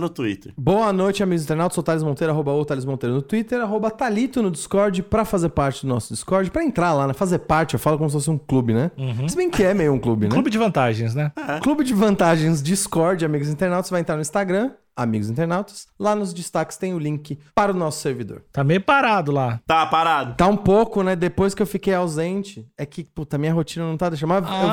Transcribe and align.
no 0.00 0.08
Twitter. 0.08 0.52
Boa 0.58 0.92
noite, 0.92 1.22
amigos 1.22 1.44
internautas. 1.44 1.74
Sou 1.74 1.82
o 1.82 1.84
Thales 1.84 2.02
Monteiro, 2.02 2.32
arroba 2.32 2.52
o 2.52 2.64
Thales 2.64 2.84
Monteiro 2.84 3.14
no 3.14 3.22
Twitter, 3.22 3.60
arroba 3.60 3.90
Thalito 3.90 4.42
no 4.42 4.50
Discord, 4.50 5.02
pra 5.04 5.24
fazer 5.24 5.50
parte 5.50 5.86
do 5.86 5.88
nosso 5.88 6.12
Discord, 6.12 6.50
pra 6.50 6.64
entrar 6.64 6.92
lá, 6.92 7.06
né? 7.06 7.12
Fazer 7.14 7.38
parte, 7.38 7.74
eu 7.74 7.80
falo 7.80 7.96
como 7.96 8.10
se 8.10 8.14
fosse 8.14 8.30
um 8.30 8.38
clube, 8.38 8.74
né? 8.74 8.90
Se 9.28 9.36
bem 9.36 9.48
que 9.48 9.62
é 9.62 9.72
meio 9.72 9.92
um 9.92 9.98
clube, 9.98 10.26
né? 10.26 10.32
Clube 10.32 10.50
de 10.50 10.58
vantagens, 10.58 11.14
né? 11.14 11.32
Clube 11.62 11.84
de 11.84 11.94
vantagens 11.94 12.60
Discord, 12.62 13.24
amigos 13.24 13.48
internautas, 13.48 13.90
vai 13.90 14.00
entrar 14.00 14.16
no 14.16 14.22
Instagram, 14.22 14.72
amigos 14.98 15.30
internautas. 15.30 15.86
Lá 15.98 16.14
nos 16.14 16.34
destaques 16.34 16.76
tem 16.76 16.92
o 16.92 16.98
link 16.98 17.38
para 17.54 17.72
o 17.72 17.74
nosso 17.74 18.00
servidor. 18.00 18.42
Tá 18.52 18.62
meio 18.64 18.80
parado 18.80 19.32
lá. 19.32 19.60
Tá, 19.66 19.86
parado. 19.86 20.34
Tá 20.36 20.46
um 20.46 20.56
pouco, 20.56 21.02
né? 21.02 21.14
Depois 21.16 21.54
que 21.54 21.62
eu 21.62 21.66
fiquei 21.66 21.94
ausente, 21.94 22.66
é 22.76 22.84
que, 22.84 23.04
puta, 23.04 23.38
minha 23.38 23.52
rotina 23.54 23.84
não 23.86 23.96
tá 23.96 24.08
deixando. 24.10 24.28
Mas 24.28 24.44
eu, 24.44 24.50
vou, 24.50 24.58
eu 24.58 24.66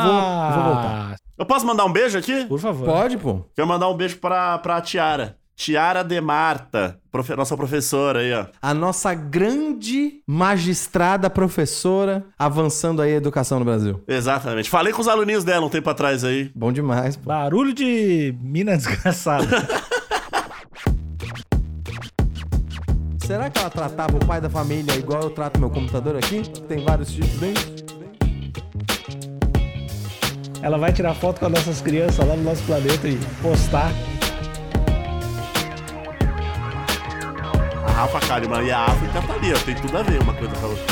vou 0.54 0.64
voltar. 0.74 1.12
Ah, 1.14 1.16
Eu 1.38 1.46
posso 1.46 1.66
mandar 1.66 1.86
um 1.86 1.92
beijo 1.94 2.18
aqui? 2.18 2.46
Por 2.46 2.60
favor. 2.60 2.86
Pode, 2.86 3.18
pô. 3.18 3.42
Quero 3.56 3.68
mandar 3.68 3.88
um 3.90 3.96
beijo 3.96 4.18
pra, 4.18 4.58
pra 4.58 4.82
Tiara. 4.82 5.38
Tiara 5.58 6.04
de 6.04 6.20
Marta, 6.20 7.00
profe- 7.10 7.34
nossa 7.34 7.56
professora 7.56 8.20
aí, 8.20 8.34
ó. 8.34 8.46
A 8.62 8.74
nossa 8.74 9.14
grande 9.14 10.20
magistrada 10.28 11.30
professora 11.30 12.26
avançando 12.38 13.02
aí 13.02 13.14
a 13.14 13.16
educação 13.16 13.60
no 13.60 13.64
Brasil. 13.64 14.04
Exatamente. 14.06 14.70
Falei 14.70 14.92
com 14.92 15.00
os 15.02 15.08
aluninhos 15.08 15.46
dela 15.46 15.66
um 15.66 15.70
tempo 15.70 15.90
atrás 15.90 16.26
aí. 16.26 16.52
Bom 16.54 16.74
demais, 16.74 17.16
pô. 17.16 17.28
Barulho 17.30 17.74
de 17.74 18.36
mina 18.42 18.76
desgraçada. 18.76 19.48
Será 23.26 23.50
que 23.50 23.58
ela 23.58 23.72
tratava 23.72 24.18
o 24.18 24.24
pai 24.24 24.40
da 24.40 24.52
família 24.52 24.94
igual 24.94 25.24
eu 25.24 25.30
trato 25.32 25.60
meu 25.60 25.72
computador 25.72 26.16
aqui? 26.16 26.48
Tem 26.68 26.86
vários 26.86 27.12
tipos 27.12 27.40
dentro. 27.40 27.64
Ela 30.62 30.78
vai 30.78 30.94
tirar 30.94 31.16
foto 31.16 31.40
com 31.40 31.48
as 31.48 31.52
nossas 31.52 31.82
crianças 31.82 32.20
lá 32.20 32.36
no 32.36 32.44
nosso 32.44 32.62
planeta 32.66 33.08
e 33.08 33.18
postar. 33.42 33.92
A 37.84 37.92
Rafa 37.92 38.20
Kalimann 38.28 38.64
e 38.64 38.72
a 38.72 38.86
África 38.86 39.20
tá 39.20 39.34
ali, 39.34 39.54
ó. 39.54 39.58
Tem 39.58 39.74
tudo 39.74 39.98
a 39.98 40.04
ver 40.04 40.22
uma 40.22 40.34
coisa 40.36 40.54
com 40.54 40.66
a 40.68 40.70
outra. 40.70 40.86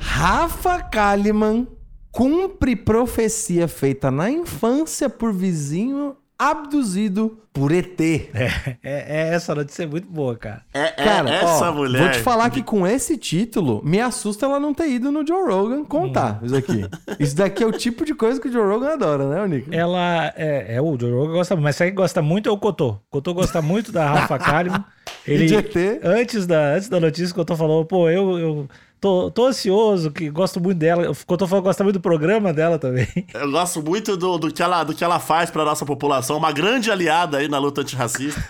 Rafa 0.00 0.82
Kalimann 0.82 1.68
cumpre 2.10 2.74
profecia 2.74 3.68
feita 3.68 4.10
na 4.10 4.28
infância 4.28 5.08
por 5.08 5.32
vizinho 5.32 6.16
abduzido 6.50 7.38
por 7.52 7.70
ET. 7.70 8.00
É, 8.00 8.70
é, 8.82 9.34
essa 9.34 9.54
notícia 9.54 9.82
é 9.82 9.86
muito 9.86 10.08
boa, 10.08 10.34
cara. 10.36 10.62
É, 10.72 10.80
é 10.80 10.90
Cara, 11.04 11.30
essa 11.30 11.70
ó, 11.70 11.74
mulher. 11.74 12.02
vou 12.02 12.10
te 12.10 12.18
falar 12.18 12.50
que 12.50 12.62
com 12.62 12.86
esse 12.86 13.16
título, 13.16 13.82
me 13.84 14.00
assusta 14.00 14.46
ela 14.46 14.58
não 14.58 14.72
ter 14.72 14.88
ido 14.88 15.12
no 15.12 15.26
Joe 15.26 15.46
Rogan 15.46 15.84
contar 15.84 16.40
isso 16.42 16.56
aqui. 16.56 16.84
Isso 17.20 17.36
daqui 17.36 17.62
é 17.62 17.66
o 17.66 17.72
tipo 17.72 18.04
de 18.04 18.14
coisa 18.14 18.40
que 18.40 18.48
o 18.48 18.52
Joe 18.52 18.66
Rogan 18.66 18.94
adora, 18.94 19.28
né, 19.28 19.46
Nico? 19.46 19.72
Ela 19.72 20.32
é, 20.36 20.76
é 20.76 20.80
o 20.82 20.98
Joe 20.98 21.12
Rogan 21.12 21.32
gosta 21.32 21.54
muito, 21.54 21.64
mas 21.64 21.76
quem 21.78 21.94
gosta 21.94 22.22
muito 22.22 22.48
é 22.48 22.52
o 22.52 22.58
Cotô. 22.58 22.90
O 22.90 23.00
Cotô 23.10 23.34
gosta 23.34 23.60
muito 23.60 23.92
da 23.92 24.08
Rafa 24.08 24.38
Kalimann. 24.40 24.84
Ele, 25.26 25.46
de 25.46 25.54
ET? 25.56 25.76
antes 26.02 26.46
da, 26.46 26.74
antes 26.74 26.88
da 26.88 26.98
notícia, 26.98 27.32
o 27.32 27.34
Cotô 27.34 27.56
falou, 27.56 27.84
pô, 27.84 28.08
eu, 28.08 28.38
eu 28.38 28.68
tô, 29.02 29.32
tô 29.32 29.46
ansioso, 29.46 30.12
que 30.12 30.30
gosto 30.30 30.60
muito 30.60 30.78
dela. 30.78 31.10
O 31.10 31.26
Cotô 31.26 31.46
falou 31.48 31.60
que 31.60 31.68
gosta 31.68 31.82
muito 31.82 31.96
do 31.96 32.00
programa 32.00 32.52
dela 32.52 32.78
também. 32.78 33.08
Eu 33.34 33.50
gosto 33.50 33.82
muito 33.82 34.16
do, 34.16 34.38
do, 34.38 34.52
que 34.52 34.62
ela, 34.62 34.84
do 34.84 34.94
que 34.94 35.02
ela 35.02 35.18
faz 35.18 35.50
pra 35.50 35.64
nossa 35.64 35.84
população. 35.84 36.38
Uma 36.38 36.52
grande 36.52 36.90
aliada 36.90 37.38
aí 37.38 37.48
na 37.48 37.58
luta 37.58 37.80
antirracista. 37.80 38.40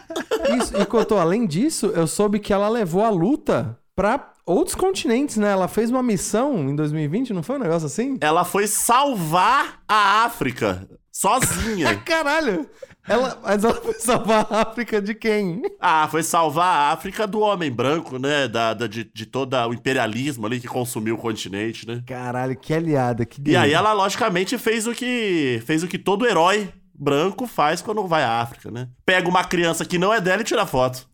Isso, 0.56 0.76
e 0.76 0.84
Cotô, 0.84 1.16
além 1.16 1.46
disso, 1.46 1.86
eu 1.94 2.06
soube 2.06 2.38
que 2.38 2.52
ela 2.52 2.68
levou 2.68 3.04
a 3.04 3.08
luta 3.08 3.78
pra 3.94 4.32
outros 4.44 4.74
continentes, 4.74 5.36
né? 5.36 5.52
Ela 5.52 5.68
fez 5.68 5.88
uma 5.88 6.02
missão 6.02 6.68
em 6.68 6.74
2020, 6.74 7.32
não 7.32 7.42
foi 7.42 7.56
um 7.56 7.60
negócio 7.60 7.86
assim? 7.86 8.18
ela 8.20 8.44
foi 8.44 8.66
salvar 8.66 9.80
a 9.88 10.24
África. 10.24 10.86
Sozinha. 11.12 11.94
Caralho! 12.04 12.66
Ela, 13.06 13.38
mas 13.42 13.62
ela 13.64 13.74
foi 13.74 13.94
salvar 13.94 14.46
a 14.50 14.62
África 14.62 15.02
de 15.02 15.12
quem? 15.14 15.60
Ah, 15.80 16.06
foi 16.08 16.22
salvar 16.22 16.66
a 16.66 16.92
África 16.92 17.26
do 17.26 17.40
homem 17.40 17.70
branco, 17.70 18.16
né? 18.18 18.46
Da, 18.48 18.72
da- 18.74 18.86
de, 18.86 19.04
de 19.12 19.26
todo 19.26 19.54
o 19.54 19.74
imperialismo 19.74 20.46
ali 20.46 20.58
que 20.60 20.68
consumiu 20.68 21.16
o 21.16 21.18
continente, 21.18 21.86
né? 21.86 22.02
Caralho, 22.06 22.56
que 22.56 22.72
aliada, 22.72 23.26
que 23.26 23.42
E 23.44 23.56
aí 23.56 23.72
ela, 23.72 23.92
logicamente, 23.92 24.56
fez 24.56 24.86
o 24.86 24.92
que 24.94 25.60
fez 25.66 25.82
o 25.82 25.88
que 25.88 25.98
todo 25.98 26.26
herói 26.26 26.72
branco 26.94 27.46
faz 27.46 27.82
quando 27.82 28.06
vai 28.06 28.22
à 28.22 28.40
África, 28.40 28.70
né? 28.70 28.88
Pega 29.04 29.28
uma 29.28 29.42
criança 29.44 29.84
que 29.84 29.98
não 29.98 30.14
é 30.14 30.20
dela 30.20 30.42
e 30.42 30.44
tira 30.44 30.64
foto. 30.64 31.06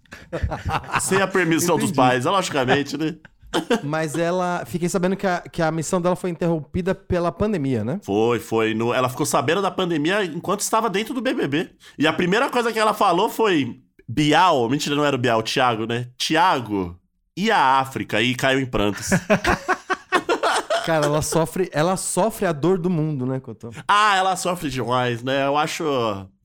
Sem 1.01 1.21
a 1.23 1.27
permissão 1.27 1.79
dos 1.79 1.91
pais, 1.93 2.25
logicamente, 2.27 2.97
né? 2.99 3.17
Mas 3.83 4.15
ela. 4.17 4.65
Fiquei 4.67 4.89
sabendo 4.89 5.17
que 5.17 5.27
a, 5.27 5.41
que 5.41 5.63
a 5.63 5.71
missão 5.71 6.01
dela 6.01 6.15
foi 6.17 6.31
interrompida 6.31 6.95
pela 6.95 7.33
pandemia, 7.33 7.83
né? 7.85 8.01
Foi, 8.05 8.39
foi. 8.39 8.75
no- 8.75 8.93
ela 8.93 9.09
ficou 9.09 9.25
sabendo 9.27 9.63
da 9.63 9.71
pandemia 9.71 10.25
enquanto 10.25 10.61
estava 10.61 10.91
dentro 10.91 11.15
do 11.15 11.21
BBB. 11.23 11.71
E 11.99 12.07
a 12.07 12.13
primeira 12.13 12.51
coisa 12.51 12.73
que 12.73 12.79
ela 12.79 12.93
falou 12.95 13.29
foi: 13.31 13.81
Bial, 14.07 14.69
mentira, 14.69 14.95
não 14.95 15.05
era 15.05 15.17
o 15.17 15.19
Bial, 15.19 15.41
o 15.41 15.43
Thiago, 15.43 15.87
né? 15.87 16.09
Thiago, 16.19 16.99
e 17.37 17.51
a 17.51 17.79
África? 17.79 18.21
E 18.21 18.35
caiu 18.35 18.61
em 18.61 18.67
prantos. 18.67 19.11
Cara, 20.85 21.05
ela 21.07 21.21
sofre, 21.21 21.69
ela 21.73 21.97
sofre 21.99 22.47
a 22.47 22.53
dor 22.53 22.79
do 22.79 22.89
mundo, 22.89 23.27
né, 23.27 23.39
Cotô? 23.41 23.71
ah, 23.87 24.17
ela 24.17 24.37
sofre 24.37 24.71
demais, 24.71 25.23
né? 25.23 25.47
Eu 25.47 25.57
acho. 25.57 25.85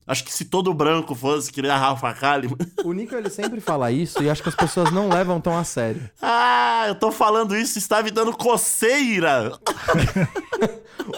Acho 0.06 0.22
que 0.24 0.32
se 0.32 0.44
todo 0.44 0.74
branco 0.74 1.14
fosse 1.14 1.50
que 1.52 1.62
nem 1.62 1.70
a 1.70 1.76
Rafa 1.78 2.12
Kalimann. 2.12 2.56
O 2.84 2.92
Nico, 2.92 3.14
ele 3.14 3.30
sempre 3.30 3.60
fala 3.60 3.90
isso 3.90 4.22
e 4.22 4.28
acho 4.28 4.42
que 4.42 4.48
as 4.50 4.54
pessoas 4.54 4.90
não 4.92 5.08
levam 5.08 5.40
tão 5.40 5.56
a 5.56 5.64
sério. 5.64 6.02
ah, 6.20 6.84
eu 6.88 6.94
tô 6.94 7.10
falando 7.10 7.56
isso, 7.56 7.78
está 7.78 8.02
me 8.02 8.10
dando 8.10 8.32
coceira. 8.36 9.52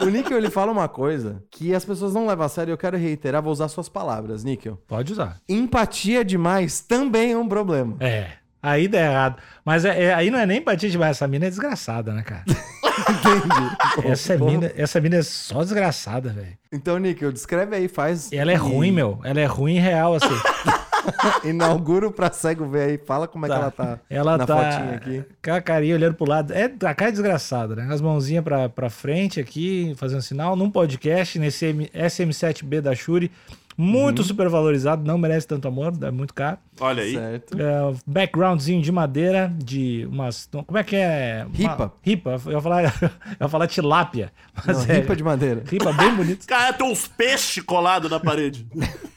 O 0.01 0.07
Níquel, 0.07 0.37
ele 0.39 0.51
fala 0.51 0.73
uma 0.73 0.89
coisa 0.89 1.43
que 1.51 1.73
as 1.75 1.85
pessoas 1.85 2.13
não 2.13 2.27
levam 2.27 2.45
a 2.45 2.49
sério 2.49 2.73
e 2.73 2.75
eu 2.75 2.79
quero 2.79 2.97
reiterar, 2.97 3.41
vou 3.41 3.53
usar 3.53 3.69
suas 3.69 3.89
palavras, 3.89 4.43
Níquel. 4.43 4.83
Pode 4.87 5.13
usar. 5.13 5.39
Empatia 5.49 6.25
demais 6.25 6.81
também 6.81 7.33
é 7.33 7.39
um 7.39 7.49
problema. 7.49 7.97
É. 8.01 8.31
Aí 8.61 8.89
dá 8.89 8.99
errado. 8.99 9.37
Mas 9.65 9.85
é, 9.85 10.05
é- 10.07 10.15
aí 10.15 10.29
não 10.29 10.41
é 10.41 10.47
nem 10.47 10.59
empatia 10.59 10.91
demais. 10.91 11.17
Essa 11.17 11.29
mina 11.29 11.47
é 11.47 11.51
desgraçada, 11.51 12.13
né, 12.13 12.23
cara? 12.23 12.43
Entendi. 13.01 14.09
Essa 14.11 14.37
Pô, 14.37 14.47
mina, 14.47 14.73
essa 14.77 15.01
mina 15.01 15.17
é 15.17 15.23
só 15.23 15.63
desgraçada, 15.63 16.31
velho. 16.31 16.57
Então, 16.73 16.99
Níquel, 16.99 17.33
descreve 17.33 17.77
aí, 17.77 17.89
faz. 17.89 18.31
E 18.33 18.37
ela 18.37 18.51
é 18.51 18.55
e- 18.55 18.59
ruim, 18.59 18.91
meu. 18.93 19.21
Ela 19.25 19.41
é 19.41 19.45
ruim 19.47 19.79
real, 19.79 20.15
assim. 20.15 20.29
Inaugura 21.45 22.11
pra 22.11 22.33
cego 22.33 22.67
ver 22.67 22.83
aí. 22.91 22.99
Fala 22.99 23.29
como 23.29 23.47
é 23.47 23.49
que 23.49 23.55
ela 23.55 23.71
tá 23.71 23.99
Ela 24.11 24.37
na 24.39 24.47
tá 24.47 24.57
fotinha 24.57 24.95
aqui. 24.97 25.25
com 25.45 25.53
a 25.53 25.61
carinha 25.61 25.95
olhando 25.95 26.15
pro 26.15 26.29
lado. 26.29 26.53
É, 26.53 26.65
a 26.65 26.95
cara 26.95 27.09
é 27.09 27.13
desgraçada, 27.13 27.77
né? 27.77 27.87
As 27.91 28.01
mãozinhas 28.01 28.43
pra, 28.43 28.69
pra 28.69 28.91
frente 28.91 29.39
aqui, 29.39 29.95
fazendo 29.97 30.23
sinal. 30.23 30.57
Num 30.57 30.71
podcast, 30.71 31.39
nesse 31.39 31.67
M- 31.67 31.89
SM7B 31.95 32.81
da 32.81 32.95
Shuri. 32.95 33.31
Muito 33.77 34.21
Uhum. 34.21 34.25
super 34.25 34.49
valorizado, 34.49 35.05
não 35.07 35.19
merece 35.19 35.47
tanto 35.47 35.69
amor, 35.69 35.93
é 36.03 36.11
muito 36.11 36.33
caro. 36.33 36.57
Olha 36.81 37.03
aí. 37.03 37.13
Certo. 37.13 37.59
É, 37.61 37.95
backgroundzinho 38.07 38.81
de 38.83 38.91
madeira, 38.91 39.53
de 39.57 40.07
umas. 40.11 40.49
Como 40.67 40.79
é 40.79 40.83
que 40.83 40.97
é? 40.97 41.45
Uma- 41.47 41.55
Ripa. 41.57 41.93
ripa, 42.03 42.41
eu 42.47 42.53
ia 42.53 42.61
falar, 42.61 42.83
eu 43.03 43.11
ia 43.43 43.49
falar 43.49 43.67
tilápia. 43.67 44.33
Mas 44.67 44.87
Não, 44.87 44.95
é, 44.95 44.99
ripa 45.01 45.15
de 45.17 45.23
madeira. 45.23 45.63
ripa 45.71 45.93
bem 45.93 46.15
bonito. 46.15 46.47
Cara, 46.47 46.73
tem 46.73 46.91
uns 46.91 47.07
peixes 47.07 47.63
colados 47.63 48.11
na 48.11 48.19
parede. 48.19 48.67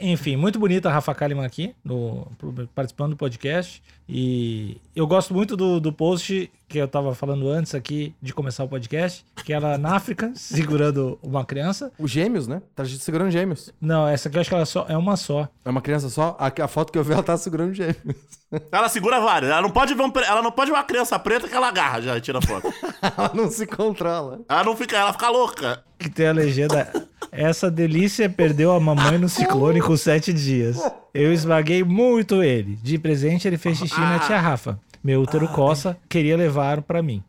Enfim, 0.00 0.36
muito 0.36 0.58
bonita 0.58 0.88
a 0.88 0.92
Rafa 0.92 1.14
Kalimann 1.14 1.46
aqui, 1.46 1.74
no- 1.84 2.26
participando 2.74 3.10
do 3.10 3.16
podcast. 3.16 3.82
E 4.08 4.80
eu 4.94 5.06
gosto 5.06 5.34
muito 5.34 5.56
do, 5.56 5.80
do 5.80 5.92
post 5.92 6.50
que 6.68 6.78
eu 6.78 6.88
tava 6.88 7.14
falando 7.14 7.48
antes 7.48 7.74
aqui 7.74 8.14
de 8.20 8.32
começar 8.32 8.64
o 8.64 8.68
podcast, 8.68 9.24
que 9.44 9.52
ela 9.52 9.76
na 9.78 9.94
África, 9.96 10.32
segurando 10.34 11.18
uma 11.22 11.44
criança. 11.44 11.92
Os 11.98 12.10
gêmeos, 12.10 12.46
né? 12.46 12.62
Tá 12.74 12.84
segurando 12.84 13.30
gêmeos. 13.30 13.72
Não, 13.80 14.06
essa 14.06 14.28
aqui 14.28 14.36
eu 14.36 14.40
acho 14.40 14.50
que 14.50 14.54
ela 14.56 14.66
só, 14.66 14.86
é 14.88 14.96
uma 14.96 15.16
só. 15.16 15.48
É 15.64 15.70
uma 15.70 15.80
criança 15.80 16.08
só? 16.08 16.36
A, 16.38 16.64
a 16.64 16.68
foto 16.68 16.92
que 16.92 16.98
eu 16.98 17.04
vi, 17.04 17.12
ela 17.12 17.22
tá 17.22 17.36
segurando 17.36 17.74
gêmeos. 17.74 17.96
Ela 18.70 18.88
segura 18.88 19.18
várias. 19.20 19.50
Ela 19.50 19.60
não 19.60 19.70
pode 19.70 19.92
ver, 19.92 20.02
um 20.02 20.12
ela 20.24 20.40
não 20.40 20.52
pode 20.52 20.70
ver 20.70 20.76
uma 20.76 20.84
criança 20.84 21.18
preta 21.18 21.48
que 21.48 21.54
ela 21.54 21.66
agarra 21.66 22.00
já 22.00 22.16
e 22.16 22.20
tira 22.20 22.40
foto. 22.40 22.72
ela 23.02 23.32
não 23.34 23.50
se 23.50 23.66
controla. 23.66 24.40
Ela 24.48 24.62
não 24.62 24.76
fica, 24.76 24.96
ela 24.96 25.12
fica 25.12 25.28
louca. 25.28 25.84
Que 25.98 26.08
tem 26.08 26.28
a 26.28 26.32
legenda. 26.32 26.88
Essa 27.36 27.70
delícia 27.70 28.28
perdeu 28.30 28.72
a 28.72 28.80
mamãe 28.80 29.18
no 29.18 29.28
ciclone 29.28 29.80
com 29.80 29.96
sete 29.96 30.32
dias. 30.32 30.78
Eu 31.12 31.32
esmaguei 31.32 31.84
muito 31.84 32.42
ele. 32.42 32.78
De 32.82 32.98
presente, 32.98 33.46
ele 33.46 33.58
fez 33.58 33.78
xixi 33.78 34.00
na 34.00 34.18
tia 34.18 34.40
Rafa. 34.40 34.78
Meu 35.04 35.20
útero 35.22 35.46
coça, 35.48 35.96
queria 36.08 36.36
levar 36.36 36.82
pra 36.82 37.02
mim. 37.02 37.22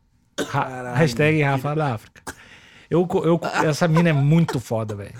Ra- 0.49 0.93
hashtag 0.95 1.41
Rafa 1.41 1.75
da 1.75 1.93
África. 1.95 2.21
Eu, 2.89 3.07
eu, 3.25 3.39
essa 3.67 3.87
mina 3.87 4.09
é 4.09 4.13
muito 4.13 4.59
foda, 4.59 4.95
velho. 4.95 5.13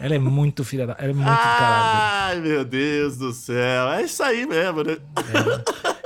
Ela 0.00 0.16
é 0.16 0.18
muito 0.18 0.64
filha 0.64 0.86
da. 0.86 0.96
Ela 0.98 1.10
é 1.10 1.14
muito 1.14 1.28
do 1.28 1.36
caralho. 1.36 2.00
Ai, 2.00 2.40
meu 2.40 2.64
Deus 2.64 3.16
do 3.16 3.32
céu. 3.32 3.88
É 3.92 4.02
isso 4.02 4.20
aí 4.22 4.44
mesmo, 4.44 4.82
né? 4.82 4.96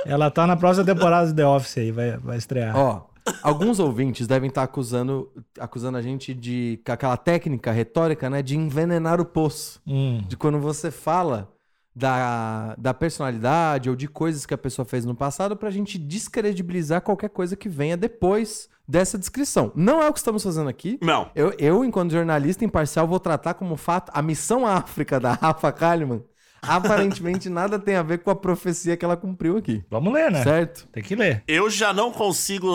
Ela 0.05 0.29
tá 0.29 0.45
na 0.45 0.55
próxima 0.55 0.85
temporada 0.85 1.27
de 1.27 1.33
The 1.33 1.45
Office 1.45 1.77
aí, 1.79 1.91
vai, 1.91 2.15
vai 2.17 2.37
estrear. 2.37 2.77
Ó, 2.77 3.01
alguns 3.41 3.79
ouvintes 3.79 4.27
devem 4.27 4.49
estar 4.49 4.63
acusando, 4.63 5.31
acusando 5.59 5.97
a 5.97 6.01
gente 6.01 6.33
de 6.33 6.79
com 6.85 6.91
aquela 6.91 7.17
técnica 7.17 7.71
retórica, 7.71 8.29
né, 8.29 8.41
de 8.41 8.57
envenenar 8.57 9.19
o 9.21 9.25
poço. 9.25 9.81
Hum. 9.85 10.21
De 10.27 10.35
quando 10.37 10.59
você 10.59 10.91
fala 10.91 11.51
da, 11.95 12.75
da 12.77 12.93
personalidade 12.93 13.89
ou 13.89 13.95
de 13.95 14.07
coisas 14.07 14.45
que 14.45 14.53
a 14.53 14.57
pessoa 14.57 14.85
fez 14.85 15.03
no 15.03 15.15
passado 15.15 15.57
pra 15.57 15.71
gente 15.71 15.97
descredibilizar 15.97 17.01
qualquer 17.01 17.29
coisa 17.29 17.55
que 17.55 17.67
venha 17.67 17.97
depois 17.97 18.69
dessa 18.87 19.17
descrição. 19.17 19.71
Não 19.75 20.01
é 20.01 20.07
o 20.07 20.13
que 20.13 20.19
estamos 20.19 20.43
fazendo 20.43 20.69
aqui. 20.69 20.99
Não. 21.01 21.29
Eu, 21.35 21.53
eu, 21.57 21.83
enquanto 21.83 22.11
jornalista 22.11 22.63
imparcial, 22.63 23.07
vou 23.07 23.19
tratar 23.19 23.55
como 23.55 23.75
fato 23.75 24.11
a 24.13 24.21
missão 24.21 24.65
África 24.65 25.19
da 25.19 25.33
Rafa 25.33 25.71
Kalimann. 25.71 26.23
Aparentemente 26.61 27.49
nada 27.49 27.79
tem 27.79 27.95
a 27.95 28.03
ver 28.03 28.19
com 28.19 28.29
a 28.29 28.35
profecia 28.35 28.97
que 28.97 29.05
ela 29.05 29.17
cumpriu 29.17 29.57
aqui. 29.57 29.83
Vamos 29.89 30.13
ler, 30.13 30.31
né? 30.31 30.43
Certo? 30.43 30.87
Tem 30.91 31.03
que 31.03 31.15
ler. 31.15 31.43
Eu 31.47 31.69
já 31.69 31.93
não 31.93 32.11
consigo 32.11 32.69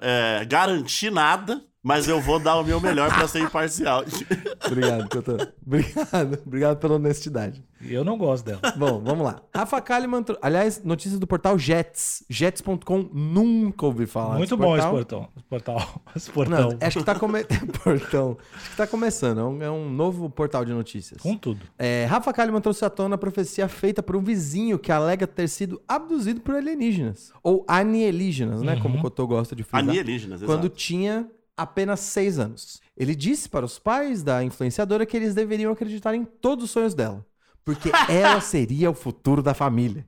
é, 0.00 0.44
garantir 0.44 1.10
nada, 1.10 1.62
mas 1.82 2.06
eu 2.08 2.20
vou 2.20 2.38
dar 2.38 2.56
o 2.58 2.64
meu 2.64 2.80
melhor 2.80 3.08
pra 3.14 3.26
ser 3.26 3.40
imparcial. 3.40 4.04
Obrigado, 4.66 5.08
Couto. 5.08 5.52
Obrigado. 5.66 6.38
Obrigado 6.46 6.76
pela 6.78 6.94
honestidade. 6.96 7.64
Eu 7.82 8.04
não 8.04 8.18
gosto 8.18 8.44
dela. 8.44 8.60
Bom, 8.76 9.00
vamos 9.02 9.24
lá. 9.24 9.40
Rafa 9.54 9.80
Kalimann, 9.80 10.22
tro- 10.22 10.36
aliás, 10.42 10.84
notícias 10.84 11.18
do 11.18 11.26
portal 11.26 11.58
Jets. 11.58 12.22
Jets.com, 12.28 13.08
nunca 13.14 13.86
ouvi 13.86 14.06
falar. 14.06 14.36
Muito 14.36 14.54
bom 14.54 14.76
esse 14.76 14.86
portal. 14.86 14.92
portão. 14.92 15.28
Esse 15.34 15.48
portal. 15.48 16.02
Esse 16.14 16.30
portão. 16.30 16.60
Não, 16.70 16.78
acho 16.86 16.98
que 16.98 17.04
tá 17.04 17.14
come... 17.14 17.42
portão. 17.82 18.36
Acho 18.54 18.70
que 18.70 18.76
tá 18.76 18.86
começando. 18.86 19.40
É 19.40 19.44
um, 19.44 19.62
é 19.62 19.70
um 19.70 19.88
novo 19.88 20.28
portal 20.28 20.62
de 20.66 20.72
notícias. 20.74 21.22
Com 21.22 21.34
tudo. 21.36 21.60
É, 21.78 22.04
Rafa 22.04 22.30
Kalimann 22.34 22.60
trouxe 22.60 22.84
à 22.84 22.90
tona 22.90 23.14
a 23.14 23.18
profecia 23.18 23.66
feita 23.68 24.02
por 24.02 24.14
um 24.14 24.22
vizinho 24.22 24.78
que 24.78 24.92
alega 24.92 25.26
ter 25.26 25.48
sido 25.48 25.80
abduzido 25.88 26.42
por 26.42 26.54
alienígenas. 26.56 27.32
Ou 27.42 27.64
anielígenas, 27.66 28.60
né? 28.60 28.78
Como 28.82 28.98
o 28.98 29.00
Cotô 29.00 29.26
gosta 29.26 29.56
de 29.56 29.62
frisar. 29.62 29.88
Alienígenas, 29.88 30.42
Quando 30.42 30.64
exato. 30.66 30.76
tinha 30.76 31.26
apenas 31.62 32.00
seis 32.00 32.38
anos. 32.38 32.80
Ele 32.96 33.14
disse 33.14 33.48
para 33.48 33.64
os 33.64 33.78
pais 33.78 34.22
da 34.22 34.42
influenciadora 34.44 35.06
que 35.06 35.16
eles 35.16 35.34
deveriam 35.34 35.72
acreditar 35.72 36.14
em 36.14 36.24
todos 36.24 36.64
os 36.66 36.70
sonhos 36.70 36.94
dela. 36.94 37.24
Porque 37.64 37.90
ela 38.08 38.40
seria 38.40 38.90
o 38.90 38.94
futuro 38.94 39.42
da 39.42 39.54
família. 39.54 40.06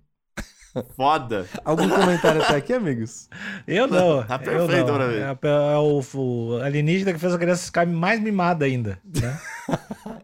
Foda. 0.96 1.46
Algum 1.64 1.88
comentário 1.88 2.42
até 2.42 2.56
aqui, 2.56 2.72
amigos? 2.72 3.28
Eu 3.66 3.86
não. 3.86 4.24
Tá 4.24 4.38
perfeito, 4.38 4.90
não. 4.90 4.98
Davi. 4.98 5.16
É, 5.16 5.24
a- 5.24 5.38
é 5.42 5.76
o, 5.78 6.00
o 6.14 6.56
alienígena 6.62 7.12
que 7.12 7.18
fez 7.18 7.34
a 7.34 7.38
criança 7.38 7.66
ficar 7.66 7.86
mais 7.86 8.20
mimada 8.20 8.64
ainda. 8.64 8.98
Né? 9.04 9.38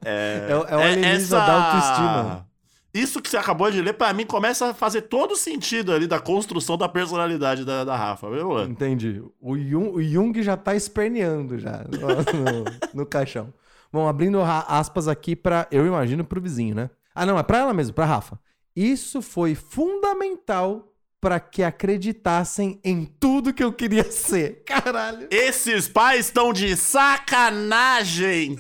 É, 0.05 0.47
É 0.49 0.53
é 0.69 0.77
o 0.77 0.83
alienígena 0.83 1.41
da 1.43 1.53
autoestima. 1.55 2.48
Isso 2.93 3.21
que 3.21 3.29
você 3.29 3.37
acabou 3.37 3.71
de 3.71 3.83
ler, 3.83 3.93
pra 3.93 4.13
mim, 4.13 4.25
começa 4.25 4.71
a 4.71 4.75
fazer 4.75 5.03
todo 5.03 5.37
sentido 5.37 5.93
ali 5.93 6.07
da 6.07 6.19
construção 6.19 6.77
da 6.77 6.89
personalidade 6.89 7.65
da, 7.65 7.85
da 7.85 7.95
Rafa, 7.95 8.31
viu? 8.31 8.49
mano? 8.49 8.71
Entendi. 8.71 9.23
O 9.41 9.59
Jung, 9.59 9.91
o 9.91 10.03
Jung 10.03 10.43
já 10.43 10.57
tá 10.57 10.75
esperneando 10.75 11.59
já 11.59 11.85
no, 11.93 13.01
no 13.01 13.07
caixão. 13.07 13.53
Bom, 13.93 14.09
abrindo 14.09 14.41
aspas 14.43 15.07
aqui 15.07 15.37
para, 15.37 15.67
eu 15.71 15.87
imagino, 15.87 16.25
pro 16.25 16.41
vizinho, 16.41 16.75
né? 16.75 16.91
Ah, 17.15 17.27
não, 17.27 17.39
é 17.39 17.43
pra 17.43 17.59
ela 17.59 17.75
mesmo, 17.75 17.95
pra 17.95 18.05
Rafa. 18.05 18.39
Isso 18.75 19.21
foi 19.21 19.55
fundamental 19.55 20.93
para 21.21 21.41
que 21.41 21.63
acreditassem 21.63 22.79
em 22.85 23.05
tudo 23.05 23.53
que 23.53 23.63
eu 23.65 23.73
queria 23.73 24.11
ser. 24.11 24.63
Caralho. 24.67 25.27
Esses 25.31 25.89
pais 25.89 26.27
estão 26.27 26.53
de 26.53 26.77
sacanagem! 26.77 28.57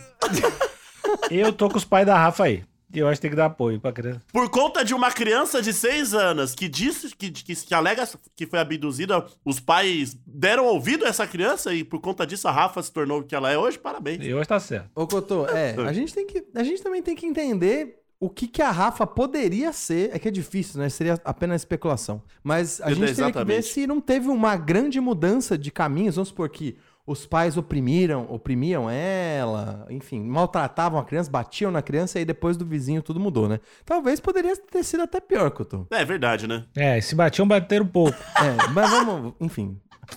Eu 1.31 1.53
tô 1.53 1.69
com 1.71 1.79
os 1.79 1.85
pais 1.85 2.07
da 2.07 2.19
Rafa 2.19 2.45
aí. 2.45 2.65
E 2.93 2.99
eu 2.99 3.07
acho 3.07 3.17
que 3.17 3.23
tem 3.23 3.31
que 3.31 3.37
dar 3.37 3.47
apoio 3.47 3.79
pra 3.81 3.93
criança. 3.93 4.23
Por 4.33 4.49
conta 4.49 4.85
de 4.85 4.95
uma 4.95 5.11
criança 5.11 5.61
de 5.61 5.73
seis 5.73 6.15
anos 6.15 6.55
que 6.55 6.69
disse 6.69 7.15
que, 7.15 7.31
que, 7.31 7.55
que 7.55 7.75
alega 7.75 8.09
que 8.35 8.47
foi 8.47 8.59
abduzida, 8.59 9.27
os 9.45 9.61
pais 9.61 10.17
deram 10.27 10.67
ouvido 10.67 11.05
a 11.05 11.09
essa 11.09 11.27
criança 11.27 11.75
e 11.75 11.85
por 11.85 12.01
conta 12.01 12.27
disso 12.27 12.49
a 12.49 12.53
Rafa 12.53 12.83
se 12.83 12.93
tornou 12.93 13.21
o 13.21 13.25
que 13.25 13.35
ela 13.35 13.51
é 13.51 13.59
hoje, 13.59 13.79
parabéns. 13.79 14.25
Eu 14.25 14.39
acho 14.39 14.45
que 14.45 14.49
tá 14.49 14.61
certo. 14.61 14.91
Ô, 14.95 15.07
Cotô, 15.07 15.47
é, 15.47 15.75
a 15.87 15.93
gente, 15.93 16.15
tem 16.15 16.27
que, 16.27 16.45
a 16.55 16.63
gente 16.63 16.83
também 16.83 17.03
tem 17.03 17.15
que 17.15 17.27
entender 17.27 17.99
o 18.21 18.29
que, 18.29 18.49
que 18.49 18.63
a 18.63 18.71
Rafa 18.71 19.07
poderia 19.07 19.73
ser. 19.73 20.11
É 20.13 20.19
que 20.19 20.29
é 20.29 20.31
difícil, 20.31 20.81
né? 20.81 20.89
Seria 20.89 21.21
apenas 21.25 21.61
especulação. 21.61 22.23
Mas 22.43 22.81
a 22.81 22.93
gente 22.93 23.15
teria 23.15 23.33
que 23.33 23.45
ver 23.45 23.63
se 23.63 23.87
não 23.87 24.01
teve 24.01 24.29
uma 24.29 24.57
grande 24.57 25.01
mudança 25.01 25.57
de 25.57 25.71
caminhos. 25.71 26.17
Vamos 26.17 26.29
supor 26.29 26.49
que 26.49 26.77
os 27.11 27.27
pais 27.27 27.57
oprimiram, 27.57 28.27
oprimiam 28.31 28.89
ela, 28.91 29.87
enfim, 29.91 30.21
maltratavam 30.23 31.01
a 31.01 31.05
criança, 31.05 31.31
batiam 31.31 31.71
na 31.71 31.81
criança 31.83 32.17
e 32.17 32.21
aí 32.21 32.25
depois 32.25 32.57
do 32.57 32.65
vizinho 32.67 33.03
tudo 33.03 33.19
mudou, 33.19 33.49
né? 33.49 33.59
Talvez 33.85 34.21
poderia 34.21 34.57
ter 34.57 34.85
sido 34.85 35.03
até 35.03 35.21
pior, 35.21 35.51
Cotô. 35.51 35.87
É 35.91 36.05
verdade, 36.05 36.47
né? 36.47 36.65
É, 36.77 37.01
se 37.01 37.15
batiam, 37.15 37.49
bateram 37.49 37.85
um 37.85 37.89
pouco. 37.89 38.17
É, 38.39 38.69
mas 38.73 38.91
vamos, 38.91 39.33
enfim. 39.41 39.77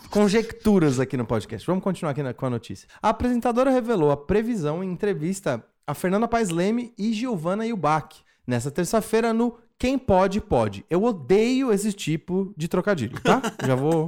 Conjecturas 0.09 0.99
aqui 0.99 1.15
no 1.17 1.25
podcast. 1.25 1.65
Vamos 1.65 1.83
continuar 1.83 2.11
aqui 2.11 2.21
na- 2.23 2.33
com 2.33 2.45
a 2.45 2.49
notícia. 2.49 2.87
A 3.01 3.09
apresentadora 3.09 3.69
revelou 3.71 4.11
a 4.11 4.17
previsão 4.17 4.83
em 4.83 4.91
entrevista 4.91 5.63
a 5.87 5.93
Fernanda 5.93 6.27
Paes 6.27 6.49
Leme 6.49 6.93
e 6.97 7.11
Giovanna 7.13 7.65
Yubach 7.65 8.21
nessa 8.45 8.69
terça-feira 8.71 9.33
no 9.33 9.57
Quem 9.79 9.97
Pode, 9.97 10.39
Pode. 10.39 10.85
Eu 10.89 11.03
odeio 11.03 11.71
esse 11.73 11.91
tipo 11.91 12.53
de 12.55 12.67
trocadilho, 12.67 13.19
tá? 13.21 13.41
Já 13.65 13.75
vou 13.75 14.07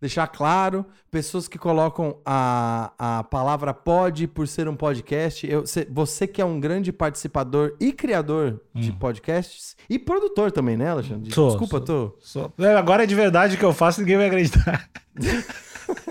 deixar 0.00 0.26
claro. 0.28 0.84
Pessoas 1.10 1.48
que 1.48 1.58
colocam 1.58 2.18
a, 2.24 2.92
a 2.98 3.24
palavra 3.24 3.72
pode 3.72 4.26
por 4.26 4.46
ser 4.46 4.68
um 4.68 4.76
podcast. 4.76 5.46
Eu, 5.50 5.66
cê- 5.66 5.86
você 5.90 6.26
que 6.26 6.40
é 6.40 6.44
um 6.44 6.60
grande 6.60 6.92
participador 6.92 7.74
e 7.80 7.92
criador 7.92 8.60
de 8.74 8.92
podcasts 8.92 9.76
e 9.88 9.98
produtor 9.98 10.52
também, 10.52 10.76
né, 10.76 10.90
Alexandre? 10.90 11.32
Sou, 11.32 11.48
Desculpa, 11.48 11.78
sou. 11.78 12.10
tô. 12.10 12.16
Só- 12.20 12.52
É, 12.58 12.74
Agora 12.76 13.04
é 13.04 13.06
de 13.06 13.14
verdade 13.14 13.56
o 13.56 13.58
que 13.58 13.64
eu 13.64 13.72
faço, 13.72 14.00
ninguém 14.00 14.16
vai 14.16 14.26
acreditar. 14.26 14.88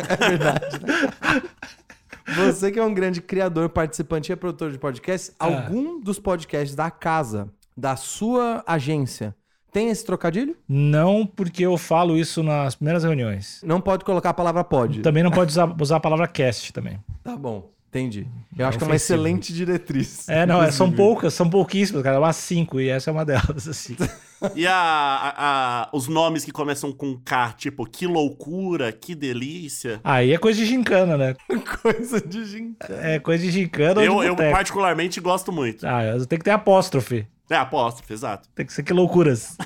É 0.10 0.30
verdade. 0.30 0.80
né? 0.86 2.46
Você 2.46 2.72
que 2.72 2.80
é 2.80 2.84
um 2.84 2.94
grande 2.94 3.22
criador, 3.22 3.70
participante 3.70 4.32
e 4.32 4.36
produtor 4.36 4.72
de 4.72 4.78
podcasts, 4.80 5.36
Ah. 5.40 5.46
algum 5.46 6.00
dos 6.00 6.18
podcasts 6.18 6.76
da 6.76 6.90
casa, 6.90 7.50
da 7.76 7.96
sua 7.96 8.64
agência, 8.66 9.36
tem 9.76 9.90
esse 9.90 10.06
trocadilho? 10.06 10.56
Não 10.70 11.26
porque 11.28 11.66
eu 11.66 11.78
falo 11.78 12.18
isso 12.18 12.42
nas 12.42 12.76
primeiras 12.76 13.04
reuniões. 13.04 13.60
Não 13.62 13.82
pode 13.82 14.06
colocar 14.06 14.30
a 14.30 14.34
palavra 14.34 14.64
pode. 14.64 15.02
Também 15.02 15.22
não 15.22 15.32
pode 15.32 15.52
usar, 15.52 15.76
usar 15.82 15.98
a 15.98 16.00
palavra 16.00 16.28
cast 16.30 16.72
também. 16.72 16.98
Tá 17.22 17.36
bom, 17.36 17.70
entendi. 17.90 18.26
Eu 18.58 18.68
acho 18.68 18.78
que 18.78 18.84
é 18.86 18.88
uma 18.88 18.96
ofensivo. 18.96 19.16
excelente 19.20 19.54
diretriz. 19.54 20.30
É, 20.30 20.46
não, 20.46 20.64
é, 20.64 20.72
são 20.72 20.90
poucas, 20.90 21.34
são 21.34 21.50
pouquíssimas, 21.50 22.02
cara. 22.04 22.18
Umas 22.20 22.38
cinco, 22.38 22.80
e 22.80 22.88
essa 22.88 23.10
é 23.10 23.12
uma 23.14 23.26
delas, 23.26 23.68
assim. 23.68 23.98
E 24.54 24.68
a, 24.68 24.74
a- 24.76 25.34
a- 25.38 25.90
os 25.94 26.08
nomes 26.08 26.44
que 26.46 26.52
começam 26.52 26.92
com 26.92 27.18
K, 27.18 27.54
tipo, 27.54 27.86
que 27.86 28.06
loucura, 28.06 28.92
que 28.92 29.16
delícia. 29.16 30.00
Aí 30.04 30.34
é 30.34 30.38
coisa 30.38 30.60
de 30.60 30.66
gincana, 30.66 31.18
né? 31.18 31.36
Coisa 31.82 32.20
de 32.22 32.46
gincana. 32.46 33.02
É 33.02 33.18
coisa 33.18 33.44
de 33.44 33.50
gincana 33.50 34.02
ou 34.02 34.06
Eu, 34.06 34.36
de 34.36 34.44
eu 34.44 34.52
particularmente 34.52 35.20
gosto 35.22 35.52
muito. 35.54 35.88
Ah, 35.88 36.02
tem 36.28 36.38
que 36.38 36.46
ter 36.46 36.52
apóstrofe. 36.52 37.26
É, 37.50 37.56
apóstrofe, 37.56 38.12
exato. 38.14 38.50
Tem 38.56 38.66
que 38.66 38.74
ser 38.74 38.84
que 38.84 38.94
loucuras. 38.94 39.56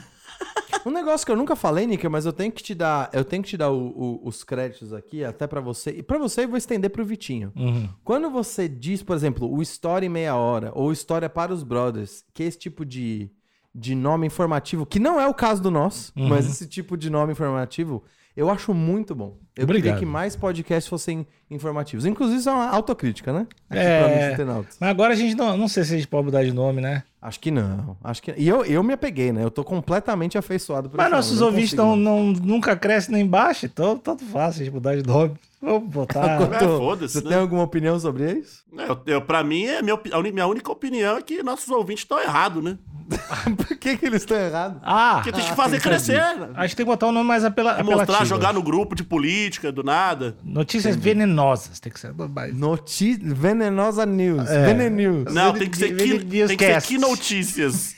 Um 0.86 0.92
negócio 0.92 1.26
que 1.26 1.32
eu 1.32 1.36
nunca 1.36 1.56
falei, 1.58 1.86
Nika, 1.86 2.10
mas 2.10 2.26
eu 2.26 2.32
tenho 2.32 2.52
que 2.52 2.64
te 2.64 2.74
dar, 2.74 3.10
eu 3.12 3.26
tenho 3.26 3.44
que 3.44 3.50
te 3.50 3.58
dar 3.58 3.70
o- 3.70 3.88
o- 3.90 4.22
os 4.24 4.46
créditos 4.46 4.94
aqui, 4.94 5.26
até 5.26 5.46
pra 5.46 5.60
você. 5.60 5.90
E 5.92 6.02
pra 6.02 6.18
você 6.18 6.46
eu 6.46 6.48
vou 6.48 6.58
estender 6.58 6.90
pro 6.90 7.04
Vitinho. 7.04 7.52
Uhum. 7.56 7.90
Quando 8.04 8.30
você 8.30 8.70
diz, 8.70 9.04
por 9.04 9.14
exemplo, 9.16 9.52
o 9.52 9.62
História 9.62 10.06
em 10.06 10.10
Meia 10.10 10.36
Hora 10.36 10.72
ou 10.74 10.94
História 10.94 11.30
para 11.30 11.54
os 11.54 11.64
Brothers, 11.64 12.24
que 12.34 12.44
é 12.44 12.46
esse 12.46 12.58
tipo 12.58 12.86
de, 12.86 13.30
de 13.76 13.94
nome 13.94 14.26
informativo, 14.28 14.86
que 14.86 15.00
não 15.00 15.20
é 15.20 15.28
o 15.28 15.34
caso 15.34 15.62
do 15.62 15.70
nosso, 15.70 16.14
Uhum. 16.16 16.30
mas 16.30 16.46
esse 16.50 16.66
tipo 16.66 16.96
de 16.96 17.10
nome 17.10 17.34
informativo, 17.34 18.02
eu 18.36 18.50
acho 18.50 18.74
muito 18.74 19.14
bom. 19.14 19.38
Eu 19.58 19.66
queria 19.68 19.80
Obrigado. 19.82 20.00
que 20.00 20.06
mais 20.06 20.34
podcasts 20.38 20.88
fossem 20.88 21.28
informativos. 21.50 22.06
Inclusive, 22.06 22.40
isso 22.40 22.50
é 22.50 22.54
uma 22.54 22.70
autocrítica, 22.70 23.34
né? 23.34 23.48
Aqui 23.70 23.80
É. 23.80 24.36
Mas 24.80 24.90
agora 24.90 25.14
a 25.14 25.16
gente 25.16 25.36
não, 25.36 25.58
não 25.58 25.68
sei 25.68 25.84
se 25.84 25.94
a 25.94 25.98
gente 25.98 26.08
pode 26.08 26.26
mudar 26.26 26.44
de 26.44 26.52
nome, 26.52 26.82
né? 26.82 27.04
Acho 27.22 27.40
que 27.40 27.52
não. 27.52 27.98
Acho 28.04 28.22
que... 28.22 28.34
E 28.38 28.48
eu, 28.48 28.64
eu 28.66 28.82
me 28.84 28.94
apeguei, 28.94 29.32
né? 29.32 29.44
Eu 29.44 29.52
tô 29.52 29.64
completamente 29.64 30.38
afeiçoado 30.38 30.90
por 30.90 30.98
Mas 30.98 31.12
nossos 31.12 31.42
ouvintes 31.42 31.74
não, 31.74 31.96
não, 31.96 32.26
nunca 32.32 32.76
crescem 32.76 33.14
nem 33.16 33.26
baixam, 33.26 33.70
então 33.72 33.98
tanto 33.98 34.24
faz 34.26 34.56
a 34.56 34.58
gente 34.60 34.72
mudar 34.72 34.96
de 34.96 35.06
nome. 35.06 35.34
Vamos 35.62 35.90
botar. 35.90 36.40
É, 36.54 36.60
foda-se, 36.60 37.14
Você 37.16 37.24
né? 37.24 37.30
tem 37.32 37.38
alguma 37.40 37.64
opinião 37.64 38.00
sobre 38.00 38.32
isso? 38.32 38.64
Eu, 38.78 39.00
eu, 39.06 39.22
pra 39.22 39.44
mim, 39.44 39.66
é 39.66 39.82
minha, 39.82 39.96
opi- 39.96 40.12
a 40.14 40.22
minha 40.22 40.48
única 40.48 40.72
opinião 40.72 41.18
é 41.18 41.22
que 41.22 41.44
nossos 41.44 41.68
ouvintes 41.70 42.04
estão 42.04 42.20
errados, 42.22 42.64
né? 42.64 42.78
Por 43.58 43.76
que, 43.78 43.98
que 43.98 44.06
eles 44.06 44.22
estão 44.22 44.38
errados? 44.38 44.78
Ah, 44.84 45.16
Porque 45.16 45.32
tem 45.32 45.44
que 45.44 45.56
fazer 45.56 45.82
crescer. 45.82 46.22
a 46.56 46.66
gente 46.68 46.76
tem 46.76 46.86
que 46.86 46.92
botar 46.92 47.08
um 47.08 47.12
nome 47.12 47.28
mais 47.28 47.44
apela 47.44 47.72
E 47.80 47.84
mostrar, 47.84 48.04
apelativo. 48.04 48.30
jogar 48.30 48.54
no 48.54 48.62
grupo 48.62 48.94
de 48.96 49.04
política, 49.04 49.72
do 49.72 49.84
nada. 49.84 50.38
Notícias 50.44 50.96
venenosas, 50.96 51.39
tem 51.82 51.92
que 51.92 52.00
ser. 52.00 52.14
Noti... 52.54 53.18
Venenosa 53.22 54.06
News. 54.06 54.50
É. 54.50 54.66
Venenews. 54.66 55.34
Não, 55.34 55.54
tem 55.54 55.70
que 55.70 55.78
ser, 55.78 55.96
que, 55.96 56.20
tem 56.20 56.28
que 56.28 56.48
ser 56.48 56.82
que 56.82 56.98
notícias. 56.98 57.96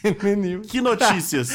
Que 0.67 0.81
notícias. 0.81 1.49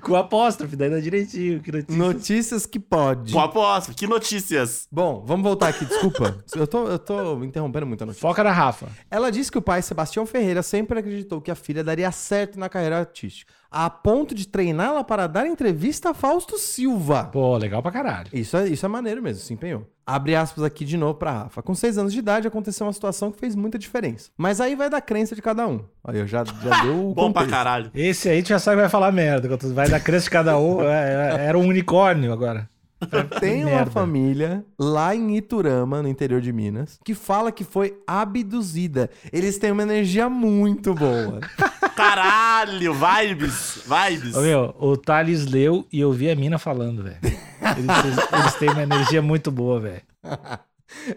Com 0.00 0.16
apóstrofe, 0.16 0.76
daí 0.76 0.90
dá 0.90 1.00
direitinho. 1.00 1.60
Que 1.60 1.72
notícia. 1.72 1.96
Notícias 1.96 2.66
que 2.66 2.78
pode. 2.78 3.32
Com 3.32 3.40
aposta, 3.40 3.92
que 3.92 4.06
notícias. 4.06 4.86
Bom, 4.90 5.24
vamos 5.26 5.44
voltar 5.44 5.68
aqui, 5.68 5.84
desculpa. 5.84 6.42
Eu 6.54 6.66
tô, 6.66 6.86
eu 6.86 6.98
tô 6.98 7.42
interrompendo 7.44 7.86
muito 7.86 8.02
a 8.02 8.06
notícia. 8.06 8.26
Foca 8.26 8.44
na 8.44 8.52
Rafa. 8.52 8.86
Ela 9.10 9.30
disse 9.30 9.50
que 9.50 9.58
o 9.58 9.62
pai, 9.62 9.82
Sebastião 9.82 10.24
Ferreira, 10.24 10.62
sempre 10.62 10.98
acreditou 10.98 11.40
que 11.40 11.50
a 11.50 11.54
filha 11.54 11.82
daria 11.82 12.10
certo 12.12 12.58
na 12.58 12.68
carreira 12.68 12.98
artística, 12.98 13.52
a 13.76 13.90
ponto 13.90 14.34
de 14.36 14.46
treiná-la 14.46 15.02
para 15.02 15.26
dar 15.26 15.46
entrevista 15.48 16.10
a 16.10 16.14
Fausto 16.14 16.56
Silva. 16.56 17.24
Pô, 17.24 17.56
legal 17.56 17.82
pra 17.82 17.90
caralho. 17.90 18.28
Isso 18.32 18.56
é, 18.56 18.68
isso 18.68 18.86
é 18.86 18.88
maneiro 18.88 19.20
mesmo, 19.20 19.42
se 19.42 19.52
empenhou. 19.52 19.84
Abre 20.06 20.36
aspas 20.36 20.62
aqui 20.62 20.84
de 20.84 20.96
novo 20.96 21.14
pra 21.14 21.32
Rafa. 21.44 21.62
Com 21.62 21.74
seis 21.74 21.98
anos 21.98 22.12
de 22.12 22.18
idade 22.20 22.46
aconteceu 22.46 22.86
uma 22.86 22.92
situação 22.92 23.32
que 23.32 23.38
fez 23.40 23.56
muita 23.56 23.76
diferença. 23.78 24.30
Mas 24.36 24.60
aí 24.60 24.76
vai 24.76 24.88
da 24.88 25.00
crença 25.00 25.34
de 25.34 25.42
cada 25.42 25.66
um. 25.66 25.80
Aí 26.04 26.18
eu 26.20 26.26
já, 26.26 26.44
já 26.44 26.82
deu 26.84 27.08
o 27.10 27.14
Bom 27.14 27.32
pra 27.32 27.46
caralho. 27.46 27.90
Esse 27.94 28.28
aí 28.28 28.42
tu 28.42 28.50
já 28.50 28.58
sabe 28.60 28.76
que 28.76 28.82
vai 28.82 28.90
falar 28.90 29.10
merda. 29.10 29.48
Vai 29.72 29.88
da 29.88 29.98
crença 29.98 30.24
de 30.24 30.30
cada 30.30 30.56
um. 30.58 30.80
é- 30.82 31.36
é- 31.40 31.46
Era 31.46 31.58
um 31.58 31.66
unicórnio 31.66 32.32
agora. 32.32 32.68
Tem 33.40 33.62
uma 33.64 33.70
Merda. 33.76 33.90
família 33.90 34.64
lá 34.78 35.14
em 35.14 35.36
Iturama, 35.36 36.00
no 36.00 36.08
interior 36.08 36.40
de 36.40 36.52
Minas, 36.52 36.98
que 37.04 37.12
fala 37.12 37.50
que 37.52 37.64
foi 37.64 37.98
abduzida. 38.06 39.10
Eles 39.32 39.58
têm 39.58 39.72
uma 39.72 39.82
energia 39.82 40.28
muito 40.30 40.94
boa. 40.94 41.40
Caralho, 41.94 42.94
vibes, 42.94 43.82
vibes. 43.86 44.34
Ô, 44.34 44.40
meu, 44.40 44.74
o 44.78 44.96
Thales 44.96 45.46
leu 45.46 45.86
e 45.92 46.00
eu 46.00 46.12
vi 46.12 46.30
a 46.30 46.36
mina 46.36 46.58
falando, 46.58 47.02
velho. 47.02 47.18
Eles, 47.22 48.18
eles 48.32 48.54
têm 48.54 48.70
uma 48.70 48.82
energia 48.82 49.22
muito 49.22 49.50
boa, 49.50 49.80
velho. 49.80 50.02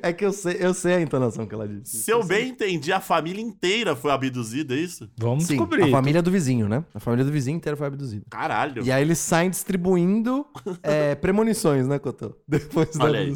É 0.02 0.12
que 0.12 0.26
eu 0.26 0.32
sei, 0.32 0.58
eu 0.60 0.74
sei 0.74 0.96
a 0.96 1.02
entonação 1.02 1.46
que 1.46 1.54
ela 1.54 1.68
disse. 1.68 1.98
Se 1.98 2.12
eu 2.12 2.24
bem 2.24 2.50
entendi, 2.50 2.92
a 2.92 3.00
família 3.00 3.42
inteira 3.42 3.96
foi 3.96 4.12
abduzida, 4.12 4.74
é 4.74 4.78
isso? 4.78 5.10
Vamos 5.18 5.46
Sim, 5.46 5.56
descobrir. 5.56 5.84
a 5.84 5.90
família 5.90 6.22
do 6.22 6.32
vizinho, 6.32 6.68
né? 6.68 6.84
A 6.96 7.00
família 7.00 7.24
do 7.24 7.32
vizinho 7.32 7.58
inteira 7.58 7.78
foi 7.78 7.86
abduzida. 7.86 8.26
Caralho. 8.30 8.84
E 8.84 8.92
aí 8.92 9.02
eles 9.02 9.20
saem 9.20 9.50
distribuindo 9.50 10.46
é, 10.82 11.16
premonições, 11.16 11.88
né, 11.88 12.00
Cotô? 12.00 12.36
Depois 12.48 12.90
da 12.96 13.06
Olha 13.06 13.20
aí. 13.20 13.36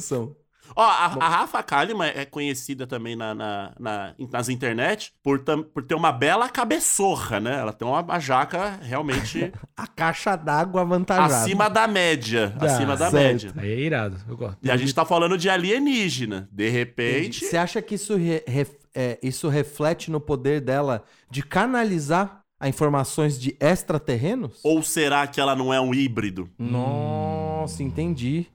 Ó, 0.75 0.81
a, 0.83 1.05
a 1.19 1.29
Rafa 1.29 1.61
Kalimann 1.63 2.11
é 2.15 2.25
conhecida 2.25 2.87
também 2.87 3.15
na, 3.15 3.33
na- 3.33 3.73
na- 3.79 4.15
nas 4.31 4.49
internet 4.49 5.11
por, 5.23 5.39
tam- 5.43 5.63
por 5.63 5.83
ter 5.83 5.95
uma 5.95 6.11
bela 6.11 6.47
cabeçorra, 6.49 7.39
né? 7.39 7.59
Ela 7.59 7.73
tem 7.73 7.87
uma, 7.87 8.01
uma 8.01 8.19
jaca 8.19 8.79
realmente 8.81 9.51
A 9.75 9.87
caixa 9.87 10.35
d'água 10.35 10.81
avantajada. 10.81 11.37
acima 11.43 11.69
da 11.69 11.87
média. 11.87 12.53
Ah, 12.59 12.65
acima 12.65 12.95
da 12.95 13.09
certo. 13.09 13.15
média. 13.15 13.53
Aí 13.57 13.71
é 13.71 13.79
irado, 13.79 14.17
eu 14.29 14.37
gosto. 14.37 14.57
E 14.61 14.69
a 14.69 14.77
gente 14.77 14.93
tá 14.93 15.03
falando 15.05 15.37
de 15.37 15.49
alienígena. 15.49 16.47
De 16.51 16.69
repente. 16.69 17.45
Você 17.45 17.57
acha 17.57 17.81
que 17.81 17.95
isso, 17.95 18.15
re- 18.15 18.43
ref- 18.47 18.75
é, 18.93 19.17
isso 19.23 19.49
reflete 19.49 20.11
no 20.11 20.19
poder 20.19 20.61
dela 20.61 21.03
de 21.29 21.41
canalizar 21.41 22.41
a 22.59 22.69
informações 22.69 23.39
de 23.39 23.57
extraterrenos? 23.59 24.59
Ou 24.63 24.83
será 24.83 25.25
que 25.25 25.41
ela 25.41 25.55
não 25.55 25.73
é 25.73 25.81
um 25.81 25.93
híbrido? 25.95 26.47
Nossa, 26.59 27.81
entendi. 27.81 28.47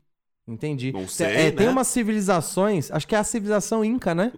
Entendi. 0.48 0.92
Não 0.92 1.08
sei, 1.08 1.26
É, 1.26 1.50
Tem 1.50 1.66
né? 1.66 1.72
umas 1.72 1.88
civilizações, 1.88 2.88
acho 2.92 3.08
que 3.08 3.16
é 3.16 3.18
a 3.18 3.24
civilização 3.24 3.84
Inca, 3.84 4.14
né? 4.14 4.30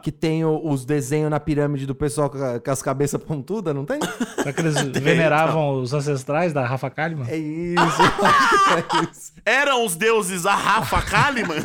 Que 0.00 0.12
tem 0.12 0.44
o- 0.44 0.64
os 0.64 0.84
desenhos 0.84 1.28
na 1.28 1.40
pirâmide 1.40 1.86
do 1.86 1.94
pessoal 1.94 2.30
com, 2.30 2.38
a- 2.38 2.60
com 2.60 2.70
as 2.70 2.80
cabeças 2.80 3.20
pontudas, 3.24 3.74
não 3.74 3.84
tem? 3.84 3.98
Será 4.36 4.52
que 4.52 4.60
eles 4.60 4.74
veneravam 5.02 5.80
os 5.82 5.92
ancestrais 5.92 6.52
da 6.52 6.64
Rafa 6.64 6.88
Kalimann? 6.88 7.26
É 7.28 7.36
isso, 7.36 7.82
é 9.02 9.10
isso. 9.10 9.32
Eram 9.44 9.84
os 9.84 9.96
deuses 9.96 10.46
a 10.46 10.54
Rafa 10.54 11.02
Kalimann? 11.02 11.58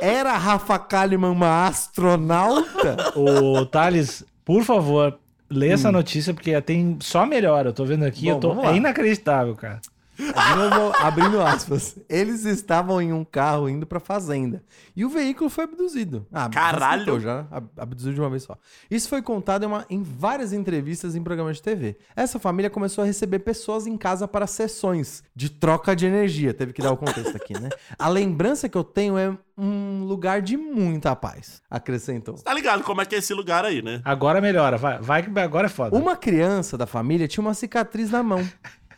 Era 0.00 0.32
a 0.32 0.38
Rafa 0.38 0.78
Kalimann 0.80 1.30
uma 1.30 1.66
astronauta? 1.68 3.12
Ô, 3.14 3.64
Thales, 3.64 4.24
por 4.44 4.64
favor, 4.64 5.16
lê 5.48 5.68
essa 5.68 5.92
notícia, 5.92 6.34
porque 6.34 6.60
tem 6.62 6.96
só 7.00 7.24
melhora. 7.24 7.68
Eu 7.68 7.72
tô 7.72 7.84
vendo 7.84 8.04
aqui, 8.04 8.24
Bom, 8.26 8.30
eu 8.32 8.40
tô... 8.40 8.64
é 8.64 8.76
inacreditável, 8.76 9.54
cara. 9.54 9.80
De 10.16 10.54
novo, 10.56 10.96
abrindo 10.98 11.40
aspas. 11.42 11.96
Eles 12.08 12.44
estavam 12.44 13.00
em 13.02 13.12
um 13.12 13.24
carro 13.24 13.68
indo 13.68 13.86
pra 13.86 14.00
fazenda. 14.00 14.62
E 14.96 15.04
o 15.04 15.08
veículo 15.08 15.50
foi 15.50 15.64
abduzido. 15.64 16.26
Ah, 16.32 16.48
Caralho! 16.48 17.20
Já 17.20 17.46
ab- 17.50 17.68
abduzido 17.76 18.14
de 18.14 18.20
uma 18.20 18.30
vez 18.30 18.42
só. 18.44 18.56
Isso 18.90 19.08
foi 19.08 19.20
contado 19.22 19.64
em, 19.64 19.66
uma- 19.66 19.84
em 19.90 20.02
várias 20.02 20.52
entrevistas 20.52 21.14
em 21.14 21.22
programas 21.22 21.56
de 21.56 21.62
TV. 21.62 21.96
Essa 22.16 22.38
família 22.38 22.70
começou 22.70 23.02
a 23.02 23.06
receber 23.06 23.40
pessoas 23.40 23.86
em 23.86 23.96
casa 23.96 24.26
para 24.26 24.46
sessões 24.46 25.22
de 25.34 25.50
troca 25.50 25.94
de 25.94 26.06
energia. 26.06 26.54
Teve 26.54 26.72
que 26.72 26.80
dar 26.82 26.92
o 26.92 26.96
contexto 26.96 27.36
aqui, 27.36 27.52
né? 27.58 27.68
A 27.98 28.08
lembrança 28.08 28.68
que 28.68 28.76
eu 28.78 28.84
tenho 28.84 29.18
é 29.18 29.36
um 29.58 30.04
lugar 30.04 30.42
de 30.42 30.56
muita 30.56 31.14
paz, 31.16 31.62
acrescentou. 31.70 32.34
tá 32.36 32.52
ligado 32.52 32.82
como 32.82 33.00
é 33.00 33.06
que 33.06 33.14
é 33.14 33.18
esse 33.18 33.32
lugar 33.32 33.64
aí, 33.64 33.80
né? 33.82 34.00
Agora 34.04 34.40
melhora, 34.40 34.76
vai, 34.76 34.98
vai 35.00 35.22
que 35.22 35.38
agora 35.38 35.66
é 35.66 35.70
foda. 35.70 35.96
Uma 35.96 36.14
criança 36.16 36.76
da 36.76 36.86
família 36.86 37.26
tinha 37.28 37.42
uma 37.42 37.54
cicatriz 37.54 38.10
na 38.10 38.22
mão. 38.22 38.46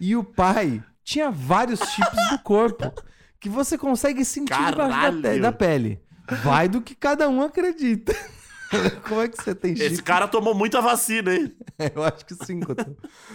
E 0.00 0.14
o 0.16 0.22
pai 0.22 0.82
tinha 1.08 1.30
vários 1.30 1.80
chips 1.80 2.30
do 2.30 2.38
corpo 2.40 2.92
que 3.40 3.48
você 3.48 3.78
consegue 3.78 4.24
sentir 4.26 4.50
da, 4.50 4.72
Caralho. 4.88 5.22
te- 5.22 5.40
da 5.40 5.50
pele. 5.50 6.00
Vai 6.44 6.68
do 6.68 6.82
que 6.82 6.94
cada 6.94 7.28
um 7.30 7.40
acredita. 7.40 8.14
Como 9.08 9.22
é 9.22 9.28
que 9.28 9.42
você 9.42 9.54
tem 9.54 9.74
chip? 9.74 9.86
Esse 9.90 10.02
cara 10.02 10.28
tomou 10.28 10.54
muita 10.54 10.82
vacina, 10.82 11.34
hein? 11.34 11.56
Eu 11.96 12.02
acho 12.04 12.26
que 12.26 12.34
sim. 12.44 12.60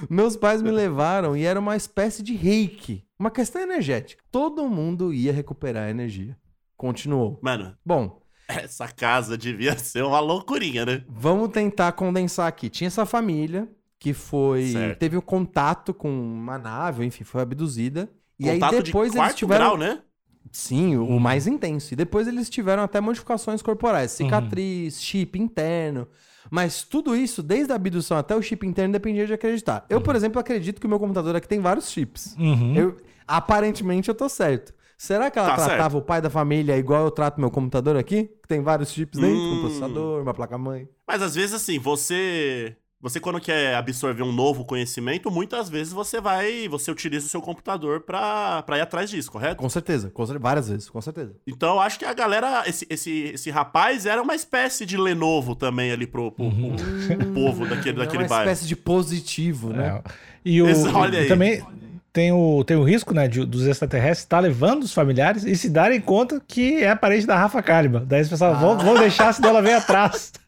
Meus 0.07 0.37
pais 0.37 0.61
me 0.61 0.69
levaram 0.69 1.35
e 1.35 1.43
era 1.43 1.59
uma 1.59 1.75
espécie 1.75 2.21
de 2.21 2.35
reiki. 2.35 3.03
Uma 3.17 3.31
questão 3.31 3.59
energética. 3.61 4.23
Todo 4.31 4.69
mundo 4.69 5.11
ia 5.11 5.33
recuperar 5.33 5.87
a 5.87 5.89
energia. 5.89 6.37
Continuou. 6.77 7.39
Mano, 7.41 7.75
Bom, 7.83 8.21
essa 8.47 8.87
casa 8.87 9.35
devia 9.35 9.75
ser 9.79 10.03
uma 10.03 10.19
loucurinha, 10.19 10.85
né? 10.85 11.03
Vamos 11.09 11.49
tentar 11.49 11.91
condensar 11.93 12.47
aqui. 12.47 12.69
Tinha 12.69 12.87
essa 12.89 13.05
família 13.05 13.67
que 14.03 14.13
foi. 14.13 14.67
Certo. 14.67 14.99
Teve 14.99 15.15
o 15.17 15.21
contato 15.21 15.93
com 15.93 16.09
uma 16.11 16.57
nave, 16.57 17.05
enfim, 17.05 17.23
foi 17.23 17.41
abduzida. 17.41 18.09
E 18.37 18.45
Contato 18.45 18.75
aí 18.75 18.83
depois 18.83 19.11
de 19.13 19.17
eles 19.17 19.33
tiveram. 19.35 19.65
grau, 19.65 19.77
né? 19.77 20.01
Sim, 20.51 20.97
o 20.97 21.05
o 21.07 21.19
mais 21.19 21.47
intenso. 21.47 21.93
E 21.93 21.95
depois 21.95 22.27
eles 22.27 22.49
tiveram 22.49 22.83
até 22.83 22.99
modificações 22.99 23.61
corporais, 23.61 24.11
cicatriz, 24.11 25.01
chip 25.01 25.39
interno. 25.39 26.07
Mas 26.51 26.83
tudo 26.83 27.15
isso, 27.15 27.41
desde 27.41 27.71
a 27.71 27.75
abdução 27.75 28.17
até 28.17 28.35
o 28.35 28.41
chip 28.41 28.67
interno, 28.67 28.91
dependia 28.91 29.25
de 29.25 29.33
acreditar. 29.33 29.85
Eu, 29.89 30.01
por 30.01 30.15
exemplo, 30.15 30.39
acredito 30.39 30.81
que 30.81 30.85
o 30.85 30.89
meu 30.89 30.99
computador 30.99 31.35
aqui 31.35 31.47
tem 31.47 31.61
vários 31.61 31.89
chips. 31.89 32.35
Uhum. 32.37 32.75
Eu, 32.75 32.97
aparentemente 33.25 34.09
eu 34.09 34.15
tô 34.15 34.27
certo. 34.27 34.73
Será 34.97 35.31
que 35.31 35.39
ela 35.39 35.55
Tá 35.55 35.65
tratava 35.65 35.97
o 35.97 36.01
pai 36.01 36.21
da 36.21 36.29
família 36.29 36.77
igual 36.77 37.05
eu 37.05 37.11
trato 37.11 37.39
meu 37.39 37.49
computador 37.49 37.95
aqui? 37.97 38.25
Que 38.41 38.47
tem 38.47 38.61
vários 38.61 38.91
chips 38.91 39.19
dentro, 39.19 39.35
Hum. 39.37 39.57
um 39.57 39.61
processador, 39.61 40.21
uma 40.21 40.33
placa-mãe. 40.33 40.87
Mas 41.07 41.21
às 41.21 41.33
vezes, 41.35 41.53
assim, 41.53 41.79
você. 41.79 42.75
Você, 43.03 43.19
quando 43.19 43.39
quer 43.41 43.75
absorver 43.75 44.23
um 44.23 44.31
novo 44.31 44.63
conhecimento, 44.63 45.29
muitas 45.29 45.69
vezes 45.69 45.91
você 45.91 46.21
vai. 46.21 46.69
Você 46.69 46.89
utiliza 46.89 47.25
o 47.25 47.29
seu 47.29 47.41
computador 47.41 47.99
pra, 47.99 48.63
pra 48.63 48.77
ir 48.77 48.81
atrás 48.81 49.09
disso, 49.09 49.29
correto? 49.29 49.57
Com 49.57 49.67
certeza, 49.67 50.09
com 50.09 50.25
certeza, 50.25 50.41
várias 50.41 50.69
vezes, 50.69 50.89
com 50.89 51.01
certeza. 51.01 51.33
Então, 51.45 51.73
eu 51.75 51.79
acho 51.81 51.99
que 51.99 52.05
a 52.05 52.13
galera. 52.13 52.63
Esse, 52.65 52.87
esse, 52.89 53.11
esse 53.33 53.51
rapaz 53.51 54.05
era 54.05 54.21
uma 54.21 54.33
espécie 54.33 54.85
de 54.85 54.95
Lenovo 54.95 55.53
também 55.53 55.91
ali 55.91 56.07
pro, 56.07 56.31
pro, 56.31 56.49
pro- 56.49 57.17
pro 57.17 57.33
povo 57.33 57.67
daquele, 57.67 57.97
é 58.01 58.05
daquele 58.05 58.23
uma 58.23 58.29
bairro. 58.29 58.49
espécie 58.49 58.67
de 58.67 58.75
positivo, 58.77 59.73
né? 59.73 60.01
É. 60.05 60.11
E 60.45 60.61
o, 60.61 60.69
Esse- 60.69 60.87
olha 60.87 61.19
aí. 61.19 61.27
também 61.27 61.61
tem 62.13 62.31
o, 62.31 62.63
tem 62.63 62.77
o 62.77 62.83
risco, 62.83 63.13
né, 63.13 63.27
de- 63.27 63.43
dos 63.45 63.65
extraterrestres 63.65 64.19
estar 64.19 64.39
levando 64.39 64.83
os 64.83 64.93
familiares 64.93 65.43
e 65.43 65.55
se 65.57 65.67
darem 65.69 65.99
conta 65.99 66.41
que 66.47 66.83
é 66.83 66.95
parente 66.95 67.25
da 67.25 67.35
Rafa 67.37 67.61
Kalimann. 67.61 68.05
Daí 68.05 68.19
eles 68.19 68.29
pensavam, 68.29 68.59
vão, 68.61 68.77
vão 68.77 68.99
deixar, 68.99 69.33
senão 69.33 69.49
ela 69.49 69.61
vem 69.61 69.73
atrás. 69.73 70.31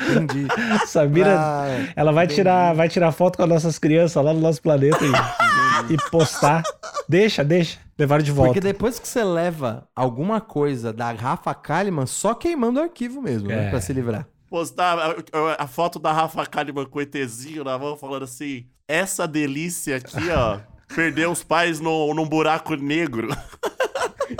Entendi. 0.00 0.46
Sabira, 0.86 1.36
Ah, 1.38 1.66
ela 1.94 2.12
vai 2.12 2.26
tirar, 2.26 2.74
vai 2.74 2.88
tirar 2.88 3.12
foto 3.12 3.36
com 3.36 3.42
as 3.44 3.48
nossas 3.48 3.78
crianças 3.78 4.22
lá 4.24 4.32
no 4.32 4.40
nosso 4.40 4.60
planeta 4.62 4.98
e, 5.04 5.92
e 5.94 6.10
postar. 6.10 6.62
Deixa, 7.08 7.44
deixa. 7.44 7.78
Levaram 7.98 8.22
de 8.24 8.32
volta. 8.32 8.48
Porque 8.52 8.60
depois 8.60 8.98
que 8.98 9.06
você 9.06 9.22
leva 9.22 9.86
alguma 9.94 10.40
coisa 10.40 10.92
da 10.92 11.12
Rafa 11.12 11.54
Kalimann, 11.54 12.06
só 12.06 12.34
queimando 12.34 12.80
o 12.80 12.82
arquivo 12.82 13.22
mesmo, 13.22 13.48
né? 13.48 13.66
É. 13.66 13.70
Pra 13.70 13.80
se 13.80 13.92
livrar. 13.92 14.26
Postar 14.50 14.98
a, 14.98 15.10
a- 15.10 15.56
a 15.64 15.66
foto 15.66 15.98
da 15.98 16.12
Rafa 16.12 16.44
Kalimann 16.46 16.86
com 16.86 16.98
o 16.98 17.02
ETzinho 17.02 17.62
na 17.64 17.78
mão, 17.78 17.96
falando 17.96 18.24
assim: 18.24 18.66
essa 18.88 19.26
delícia 19.28 19.96
aqui, 19.96 20.28
ó. 20.30 20.58
Perdeu 20.94 21.30
os 21.32 21.42
pais 21.42 21.80
no, 21.80 22.12
num 22.14 22.28
buraco 22.28 22.74
negro. 22.76 23.28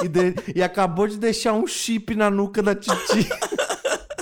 E, 0.03 0.09
de- 0.09 0.35
e 0.55 0.63
acabou 0.63 1.07
de 1.09 1.17
deixar 1.19 1.53
um 1.53 1.67
chip 1.67 2.15
na 2.15 2.31
nuca 2.31 2.63
da 2.63 2.75
Titi. 2.75 3.29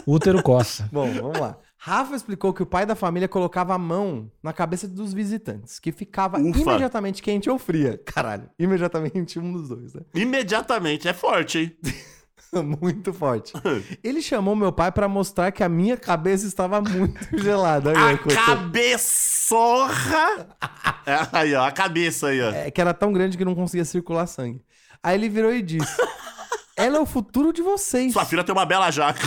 Útero 0.07 0.43
coça. 0.43 0.89
Bom, 0.93 1.11
vamos 1.13 1.39
lá. 1.39 1.57
Rafa 1.79 2.15
explicou 2.15 2.53
que 2.53 2.63
o 2.63 2.67
pai 2.67 2.87
da 2.87 2.95
família 2.95 3.27
colocava 3.27 3.75
a 3.75 3.79
mão 3.79 4.31
na 4.43 4.53
cabeça 4.53 4.87
dos 4.87 5.13
visitantes, 5.13 5.81
que 5.81 5.91
ficava 5.91 6.39
Ufa. 6.39 6.61
imediatamente 6.61 7.21
quente 7.21 7.51
ou 7.51 7.59
fria. 7.59 8.01
Caralho, 8.05 8.49
imediatamente 8.59 9.39
um 9.41 9.53
dos 9.53 9.69
dois, 9.69 9.93
né? 9.95 10.03
Imediatamente, 10.15 11.09
é 11.09 11.13
forte, 11.13 11.59
hein? 11.59 11.77
Muito 12.81 13.13
forte. 13.15 13.53
Ele 14.05 14.21
chamou 14.23 14.55
meu 14.55 14.71
pai 14.71 14.93
pra 14.93 15.09
mostrar 15.09 15.51
que 15.51 15.65
a 15.65 15.69
minha 15.69 15.97
cabeça 15.97 16.47
estava 16.47 16.81
muito 16.83 17.19
gelada. 17.39 17.91
Aí, 17.91 18.15
A 18.15 18.19
Couto. 18.19 18.35
cabeçorra! 18.37 20.47
É, 21.07 21.27
aí, 21.33 21.55
ó, 21.55 21.65
a 21.65 21.73
cabeça 21.73 22.29
aí, 22.29 22.43
ó. 22.43 22.51
É, 22.51 22.71
que 22.71 22.79
era 22.81 22.93
tão 22.93 23.11
grande 23.13 23.39
que 23.39 23.45
não 23.45 23.55
conseguia 23.55 23.85
circular 23.87 24.27
sangue. 24.27 24.63
Aí 25.03 25.15
ele 25.17 25.31
virou 25.31 25.51
e 25.53 25.63
disse: 25.63 25.97
Ela 26.77 26.99
é 26.99 27.01
o 27.01 27.07
futuro 27.07 27.53
de 27.55 27.63
vocês. 27.63 28.13
Sua 28.13 28.27
filha 28.27 28.45
tem 28.45 28.55
uma 28.55 28.67
bela 28.67 28.91
jaca. 28.91 29.23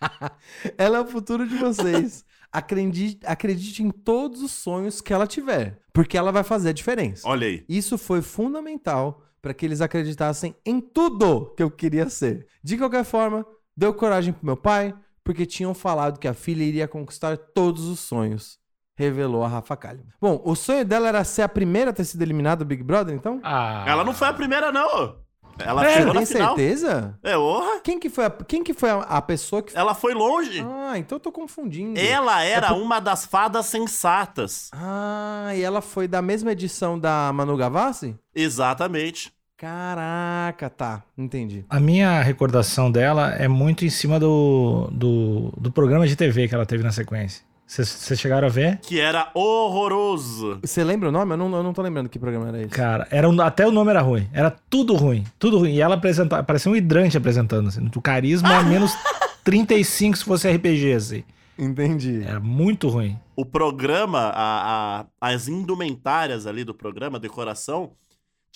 Ela 0.76 0.98
é 0.98 1.00
o 1.00 1.06
futuro 1.06 1.46
de 1.46 1.56
vocês. 1.56 2.24
acredite, 2.52 3.20
acredite 3.26 3.82
em 3.82 3.90
todos 3.90 4.42
os 4.42 4.52
sonhos 4.52 5.00
que 5.00 5.12
ela 5.12 5.26
tiver, 5.26 5.80
porque 5.92 6.16
ela 6.16 6.32
vai 6.32 6.42
fazer 6.42 6.70
a 6.70 6.72
diferença. 6.72 7.28
Olha 7.28 7.46
aí. 7.46 7.64
Isso 7.68 7.98
foi 7.98 8.22
fundamental 8.22 9.22
para 9.40 9.54
que 9.54 9.64
eles 9.64 9.80
acreditassem 9.80 10.54
em 10.64 10.80
tudo 10.80 11.52
que 11.56 11.62
eu 11.62 11.70
queria 11.70 12.08
ser. 12.08 12.46
De 12.62 12.76
qualquer 12.76 13.04
forma, 13.04 13.46
deu 13.76 13.94
coragem 13.94 14.32
pro 14.32 14.44
meu 14.46 14.56
pai, 14.56 14.94
porque 15.22 15.46
tinham 15.46 15.74
falado 15.74 16.18
que 16.18 16.26
a 16.26 16.34
filha 16.34 16.62
iria 16.62 16.88
conquistar 16.88 17.36
todos 17.36 17.84
os 17.84 18.00
sonhos. 18.00 18.58
Revelou 18.96 19.44
a 19.44 19.48
Rafa 19.48 19.76
Kalimann. 19.76 20.08
Bom, 20.20 20.42
o 20.44 20.56
sonho 20.56 20.84
dela 20.84 21.06
era 21.06 21.22
ser 21.22 21.42
a 21.42 21.48
primeira 21.48 21.90
a 21.90 21.92
ter 21.92 22.04
sido 22.04 22.22
eliminada 22.22 22.64
do 22.64 22.68
Big 22.68 22.82
Brother, 22.82 23.14
então? 23.14 23.38
Ah. 23.44 23.84
Ela 23.86 24.02
não 24.02 24.12
foi 24.12 24.26
a 24.26 24.32
primeira, 24.32 24.72
não. 24.72 25.20
Ela 25.64 25.86
É, 25.86 25.94
chegou 25.94 26.12
Tem 26.12 26.20
na 26.20 26.26
final. 26.26 26.56
certeza? 26.56 27.18
É, 27.22 27.36
orra. 27.36 27.80
Quem 27.82 27.98
que 27.98 28.08
foi 28.08 28.24
a, 28.26 28.30
quem 28.30 28.62
que 28.62 28.72
foi 28.74 28.90
a, 28.90 28.98
a 29.00 29.22
pessoa 29.22 29.62
que... 29.62 29.76
Ela 29.76 29.94
foi 29.94 30.14
longe. 30.14 30.64
Ah, 30.66 30.98
então 30.98 31.16
eu 31.16 31.20
tô 31.20 31.32
confundindo. 31.32 31.98
Ela 31.98 32.42
era 32.42 32.72
uma 32.74 33.00
das 33.00 33.24
fadas 33.26 33.66
sensatas. 33.66 34.70
Ah, 34.72 35.50
e 35.54 35.62
ela 35.62 35.80
foi 35.80 36.06
da 36.08 36.22
mesma 36.22 36.52
edição 36.52 36.98
da 36.98 37.30
Manu 37.32 37.56
Gavassi? 37.56 38.16
Exatamente. 38.34 39.32
Caraca, 39.56 40.70
tá. 40.70 41.02
Entendi. 41.16 41.64
A 41.68 41.80
minha 41.80 42.22
recordação 42.22 42.92
dela 42.92 43.32
é 43.34 43.48
muito 43.48 43.84
em 43.84 43.90
cima 43.90 44.20
do, 44.20 44.88
do, 44.92 45.52
do 45.56 45.72
programa 45.72 46.06
de 46.06 46.14
TV 46.14 46.46
que 46.46 46.54
ela 46.54 46.64
teve 46.64 46.84
na 46.84 46.92
sequência. 46.92 47.42
Vocês 47.68 48.18
chegaram 48.18 48.46
a 48.48 48.50
ver? 48.50 48.78
Que 48.78 48.98
era 48.98 49.30
horroroso. 49.34 50.58
Você 50.64 50.82
lembra 50.82 51.10
o 51.10 51.12
nome? 51.12 51.34
Eu 51.34 51.36
não, 51.36 51.54
eu 51.56 51.62
não 51.62 51.72
tô 51.74 51.82
lembrando 51.82 52.08
que 52.08 52.18
programa 52.18 52.48
era 52.48 52.62
esse. 52.62 52.70
Cara, 52.70 53.06
era 53.10 53.28
um- 53.28 53.40
até 53.42 53.66
o 53.66 53.70
nome 53.70 53.90
era 53.90 54.00
ruim. 54.00 54.26
Era 54.32 54.50
tudo 54.50 54.94
ruim. 54.94 55.24
Tudo 55.38 55.58
ruim. 55.58 55.74
E 55.74 55.80
ela 55.80 55.94
apresentava. 55.96 56.42
Parecia 56.42 56.72
um 56.72 56.76
hidrante 56.76 57.16
apresentando. 57.18 57.68
Assim. 57.68 57.86
O 57.94 58.00
carisma 58.00 58.62
menos 58.62 58.92
35 59.44 60.16
se 60.16 60.24
fosse 60.24 60.50
RPG, 60.50 60.92
assim. 60.94 61.24
Entendi. 61.58 62.22
Era 62.24 62.40
muito 62.40 62.88
ruim. 62.88 63.18
O 63.36 63.44
programa, 63.44 64.18
a- 64.34 65.00
a- 65.00 65.06
as 65.20 65.46
indumentárias 65.46 66.46
ali 66.46 66.64
do 66.64 66.72
programa, 66.74 67.18
a 67.18 67.20
decoração, 67.20 67.90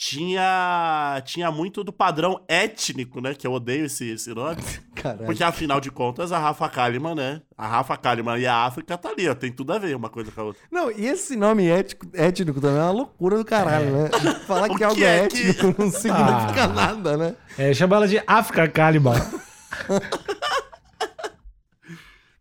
tinha, 0.04 1.22
tinha 1.24 1.48
muito 1.52 1.84
do 1.84 1.92
padrão 1.92 2.40
étnico, 2.48 3.20
né? 3.20 3.34
Que 3.34 3.46
eu 3.46 3.52
odeio 3.52 3.84
esse, 3.86 4.10
esse 4.10 4.34
nome. 4.34 4.56
Caralho. 4.96 5.24
Porque, 5.26 5.44
afinal 5.44 5.80
de 5.80 5.92
contas, 5.92 6.32
a 6.32 6.38
Rafa 6.40 6.68
Kalimann, 6.68 7.14
né? 7.14 7.40
A 7.56 7.68
Rafa 7.68 7.96
Kalimann 7.96 8.40
e 8.40 8.46
a 8.46 8.64
África 8.64 8.98
tá 8.98 9.10
ali, 9.10 9.28
ó. 9.28 9.34
Tem 9.34 9.52
tudo 9.52 9.72
a 9.72 9.78
ver 9.78 9.94
uma 9.94 10.08
coisa 10.08 10.32
com 10.32 10.40
a 10.40 10.44
outra. 10.44 10.60
Não, 10.72 10.90
e 10.90 11.06
esse 11.06 11.36
nome 11.36 11.68
ético, 11.68 12.04
étnico 12.14 12.60
também 12.60 12.78
é 12.80 12.82
uma 12.82 12.90
loucura 12.90 13.38
do 13.38 13.44
caralho, 13.44 13.92
né? 13.92 14.10
Falar 14.44 14.68
que 14.70 14.82
algo 14.82 14.96
que 14.96 15.04
é 15.04 15.18
é 15.24 15.28
que- 15.28 15.38
étnico 15.50 15.80
não 15.80 15.88
significa 15.90 16.64
Ah. 16.64 16.68
nada, 16.68 17.16
né? 17.16 17.36
É, 17.56 17.72
chama 17.72 17.94
ela 17.94 18.08
de 18.08 18.20
África 18.26 18.66
Caliban. 18.68 19.14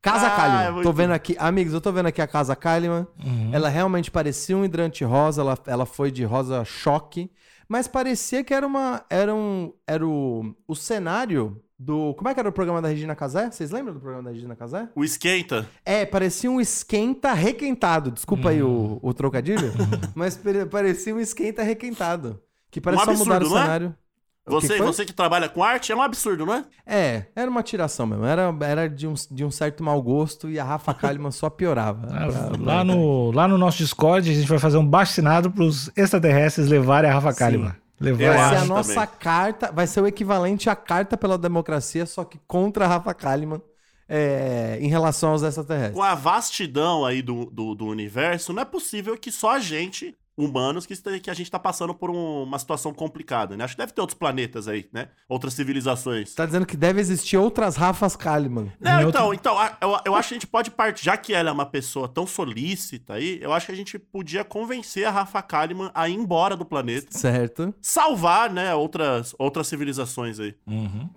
Casa 0.01 0.27
Ah, 0.27 0.33
é 0.33 0.35
Kalimann. 0.35 0.71
muito 0.73 0.83
Tô 0.85 0.93
vendo 0.93 1.11
aqui, 1.13 1.35
amigos, 1.39 1.73
eu 1.73 1.81
tô 1.81 1.91
vendo 1.91 2.07
aqui 2.07 2.21
a 2.21 2.27
Casa 2.27 2.55
Kalimann. 2.55 3.05
Ela 3.51 3.69
realmente 3.69 4.09
parecia 4.09 4.57
um 4.57 4.65
hidrante 4.65 5.03
rosa, 5.03 5.41
ela, 5.41 5.57
ela 5.67 5.85
foi 5.85 6.09
de 6.11 6.23
rosa 6.23 6.65
choque, 6.65 7.29
mas 7.69 7.87
parecia 7.87 8.43
que 8.43 8.53
era 8.53 8.65
uma 8.65 9.03
era 9.09 9.33
um 9.33 9.71
era 9.85 10.05
o, 10.05 10.55
o 10.67 10.75
cenário 10.75 11.61
do, 11.77 12.13
como 12.15 12.29
é 12.29 12.33
que 12.33 12.39
era 12.39 12.49
o 12.49 12.51
programa 12.51 12.81
da 12.81 12.87
Regina 12.89 13.15
Casé? 13.15 13.49
Vocês 13.49 13.71
lembram 13.71 13.93
do 13.93 13.99
programa 13.99 14.23
da 14.25 14.31
Regina 14.31 14.55
Casé? 14.55 14.87
O 14.95 15.03
esquenta. 15.03 15.67
É, 15.85 16.05
parecia 16.05 16.49
um 16.51 16.59
esquenta 16.61 17.33
requentado. 17.33 18.11
Desculpa 18.11 18.49
aí 18.49 18.61
o, 18.61 18.99
o 19.01 19.13
trocadilho, 19.13 19.71
mas 20.15 20.35
pare- 20.37 20.65
parecia 20.65 21.13
um 21.15 21.19
esquenta 21.19 21.63
requentado. 21.63 22.39
Que 22.69 22.79
parece 22.79 23.03
Um 23.03 23.15
só 23.17 23.23
mudar 23.25 23.41
o 23.43 23.45
é? 23.57 23.61
cenário. 23.61 23.95
O 24.47 24.59
que 24.59 24.67
Você, 24.67 24.77
você 24.79 25.05
que 25.05 25.13
trabalha 25.13 25.47
com 25.47 25.63
arte, 25.63 25.91
é 25.91 25.95
um 25.95 26.01
absurdo, 26.01 26.45
não 26.47 26.53
é? 26.55 26.65
É, 26.85 27.25
era 27.35 27.49
uma 27.49 27.61
tiração 27.61 28.07
mesmo. 28.07 28.25
Era, 28.25 28.53
era 28.61 28.89
de, 28.89 29.07
um, 29.07 29.13
de 29.29 29.45
um 29.45 29.51
certo 29.51 29.83
mau 29.83 30.01
gosto 30.01 30.49
e 30.49 30.59
a 30.59 30.63
Rafa 30.63 30.93
Kalimann 30.95 31.31
só 31.31 31.49
piorava. 31.49 32.07
Ah, 32.11 32.27
Pra- 32.57 32.57
lá, 32.77 32.83
no, 32.83 33.31
lá 33.31 33.47
no 33.47 33.57
nosso 33.57 33.77
Discord, 33.77 34.29
a 34.29 34.33
gente 34.33 34.47
vai 34.47 34.57
fazer 34.57 34.77
um 34.77 34.85
baixinado 34.87 35.51
pros 35.51 35.91
extraterrestres 35.95 36.67
levarem 36.67 37.09
a 37.09 37.13
Rafa 37.13 37.33
Kalimann. 37.33 37.73
Levar 37.99 38.17
Vai 38.35 38.37
a- 38.39 38.49
ser 38.49 38.55
a 38.55 38.65
nossa 38.65 38.93
também. 38.95 39.09
carta, 39.19 39.71
vai 39.71 39.85
ser 39.85 40.01
o 40.01 40.07
equivalente 40.07 40.69
à 40.71 40.75
carta 40.75 41.15
pela 41.15 41.37
democracia, 41.37 42.07
só 42.07 42.23
que 42.23 42.39
contra 42.47 42.85
a 42.85 42.87
Rafa 42.87 43.13
Kalimann 43.13 43.61
é, 44.09 44.79
em 44.81 44.87
relação 44.89 45.29
aos 45.31 45.43
extraterrestres. 45.43 45.93
Com 45.95 46.01
a 46.03 46.15
vastidão 46.15 47.05
aí 47.05 47.21
do, 47.21 47.45
do, 47.45 47.75
do 47.75 47.85
universo, 47.85 48.51
não 48.53 48.63
é 48.63 48.65
possível 48.65 49.15
que 49.15 49.31
só 49.31 49.51
a 49.51 49.59
gente, 49.59 50.15
humanos, 50.43 50.85
que, 50.85 50.95
que 51.19 51.29
a 51.29 51.33
gente 51.33 51.49
tá 51.49 51.59
passando 51.59 51.93
por 51.93 52.09
um- 52.09 52.43
uma 52.43 52.59
situação 52.59 52.93
complicada, 52.93 53.55
né? 53.55 53.63
Acho 53.63 53.75
que 53.75 53.81
deve 53.81 53.93
ter 53.93 54.01
outros 54.01 54.17
planetas 54.17 54.67
aí, 54.67 54.87
né? 54.91 55.09
Outras 55.27 55.53
civilizações. 55.53 56.33
Tá 56.33 56.45
dizendo 56.45 56.65
que 56.65 56.75
deve 56.77 56.99
existir 56.99 57.37
outras 57.37 57.75
Rafas 57.75 58.15
Kalimann. 58.15 58.71
Não, 58.79 59.01
então, 59.09 59.25
outro- 59.27 59.33
então 59.33 59.57
a- 59.57 59.77
eu, 59.81 59.97
eu 60.05 60.15
acho 60.15 60.29
que 60.29 60.33
a 60.35 60.37
gente 60.37 60.47
pode 60.47 60.71
partir, 60.71 61.05
já 61.05 61.17
que 61.17 61.33
ela 61.33 61.49
é 61.49 61.53
uma 61.53 61.65
pessoa 61.65 62.07
tão 62.07 62.25
solícita 62.27 63.13
aí, 63.15 63.39
eu 63.41 63.53
acho 63.53 63.65
que 63.67 63.71
a 63.71 63.75
gente 63.75 63.97
podia 63.97 64.43
convencer 64.43 65.05
a 65.05 65.11
Rafa 65.11 65.41
Kalimann 65.41 65.91
a 65.93 66.07
ir 66.09 66.13
embora 66.15 66.55
do 66.55 66.65
planeta, 66.65 67.07
Certo? 67.17 67.73
salvar, 67.81 68.49
né, 68.51 68.73
outras, 68.75 69.35
outras 69.37 69.67
civilizações 69.67 70.39
aí. 70.39 70.55
Uhum. 70.67 71.09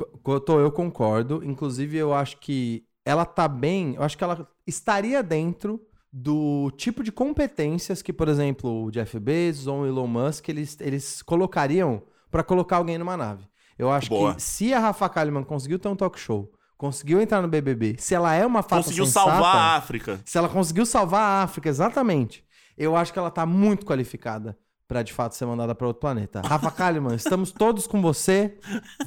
Eu 0.49 0.73
concordo. 0.73 1.43
Inclusive, 1.45 1.97
eu 1.97 2.13
acho 2.15 2.39
que 2.39 2.85
ela 3.05 3.25
tá 3.25 3.47
bem. 3.47 3.95
Eu 3.95 4.03
acho 4.03 4.17
que 4.17 4.25
ela 4.25 4.49
estaria 4.67 5.23
dentro 5.23 5.81
do 6.17 6.71
tipo 6.77 7.03
de 7.03 7.11
competências 7.11 8.01
que, 8.01 8.13
por 8.13 8.29
exemplo, 8.29 8.85
o 8.85 8.91
Jeff 8.93 9.19
Bezos 9.19 9.67
ou 9.67 9.81
o 9.81 9.87
Elon 9.87 10.07
Musk 10.07 10.49
eles, 10.49 10.79
eles 10.81 11.23
colocariam 11.23 12.05
pra 12.31 12.45
colocar 12.45 12.77
alguém 12.77 12.97
numa 12.97 13.17
nave. 13.17 13.49
Eu 13.77 13.91
acho 13.91 14.11
Boa. 14.11 14.37
que 14.37 14.41
se 14.43 14.73
a 14.73 14.79
Rafa 14.79 15.09
Kalimann 15.09 15.43
conseguiu 15.43 15.77
ter 15.77 15.89
um 15.89 15.97
talk 15.97 16.17
show, 16.21 16.53
conseguiu 16.79 17.21
entrar 17.21 17.43
no 17.43 17.49
BBB, 17.49 17.97
se 17.99 18.15
ela 18.15 18.33
é 18.33 18.47
uma 18.47 18.63
fata 18.63 18.85
Conseguiu 18.85 19.07
sensata, 19.07 19.31
salvar 19.33 19.57
a 19.57 19.77
África. 19.77 20.21
se 20.25 20.39
ela 20.39 20.49
conseguiu 20.49 20.87
salvar 20.87 21.21
a 21.21 21.43
África, 21.43 21.69
exatamente, 21.69 22.45
eu 22.79 22.95
acho 22.95 23.13
que 23.13 23.19
ela 23.19 23.31
tá 23.31 23.45
muito 23.45 23.85
qualificada 23.85 24.57
pra 24.87 25.03
de 25.03 25.13
fato 25.13 25.35
ser 25.35 25.47
mandada 25.47 25.75
pra 25.75 25.89
outro 25.89 26.01
planeta. 26.01 26.43
Rafa 26.43 26.71
Kalimann, 26.71 27.17
estamos 27.17 27.51
todos 27.51 27.89
com 27.89 28.01
você. 28.01 28.57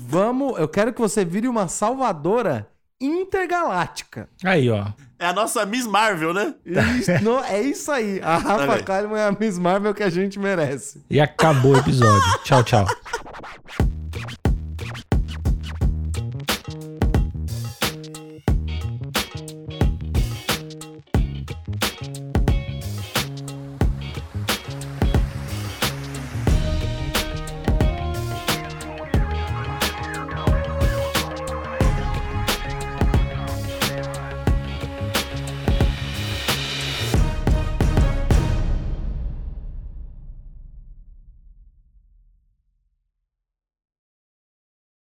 Vamos, 0.02 0.60
eu 0.60 0.68
quero 0.68 0.92
que 0.92 1.00
você 1.00 1.24
vire 1.24 1.48
uma 1.48 1.70
salvadora 1.70 2.70
intergaláctica. 3.00 4.28
Aí, 4.44 4.70
ó. 4.70 4.86
É 5.20 5.26
a 5.28 5.34
nossa 5.34 5.66
Miss 5.66 5.88
Marvel, 5.88 6.32
né? 6.34 6.54
Isso, 6.66 7.12
no- 7.24 7.44
é 7.44 7.60
isso 7.62 7.92
aí. 7.92 8.20
A 8.22 8.38
Rafa. 8.38 8.84
Kalimann 8.84 9.18
é 9.20 9.28
a 9.28 9.32
Miss 9.32 9.58
Marvel 9.58 9.94
que 9.94 10.04
a 10.04 10.10
gente 10.10 10.38
merece. 10.38 11.04
E 11.10 11.20
acabou 11.20 11.74
o 11.74 11.78
episódio. 11.78 12.40
tchau, 12.44 12.64
tchau. 12.64 12.86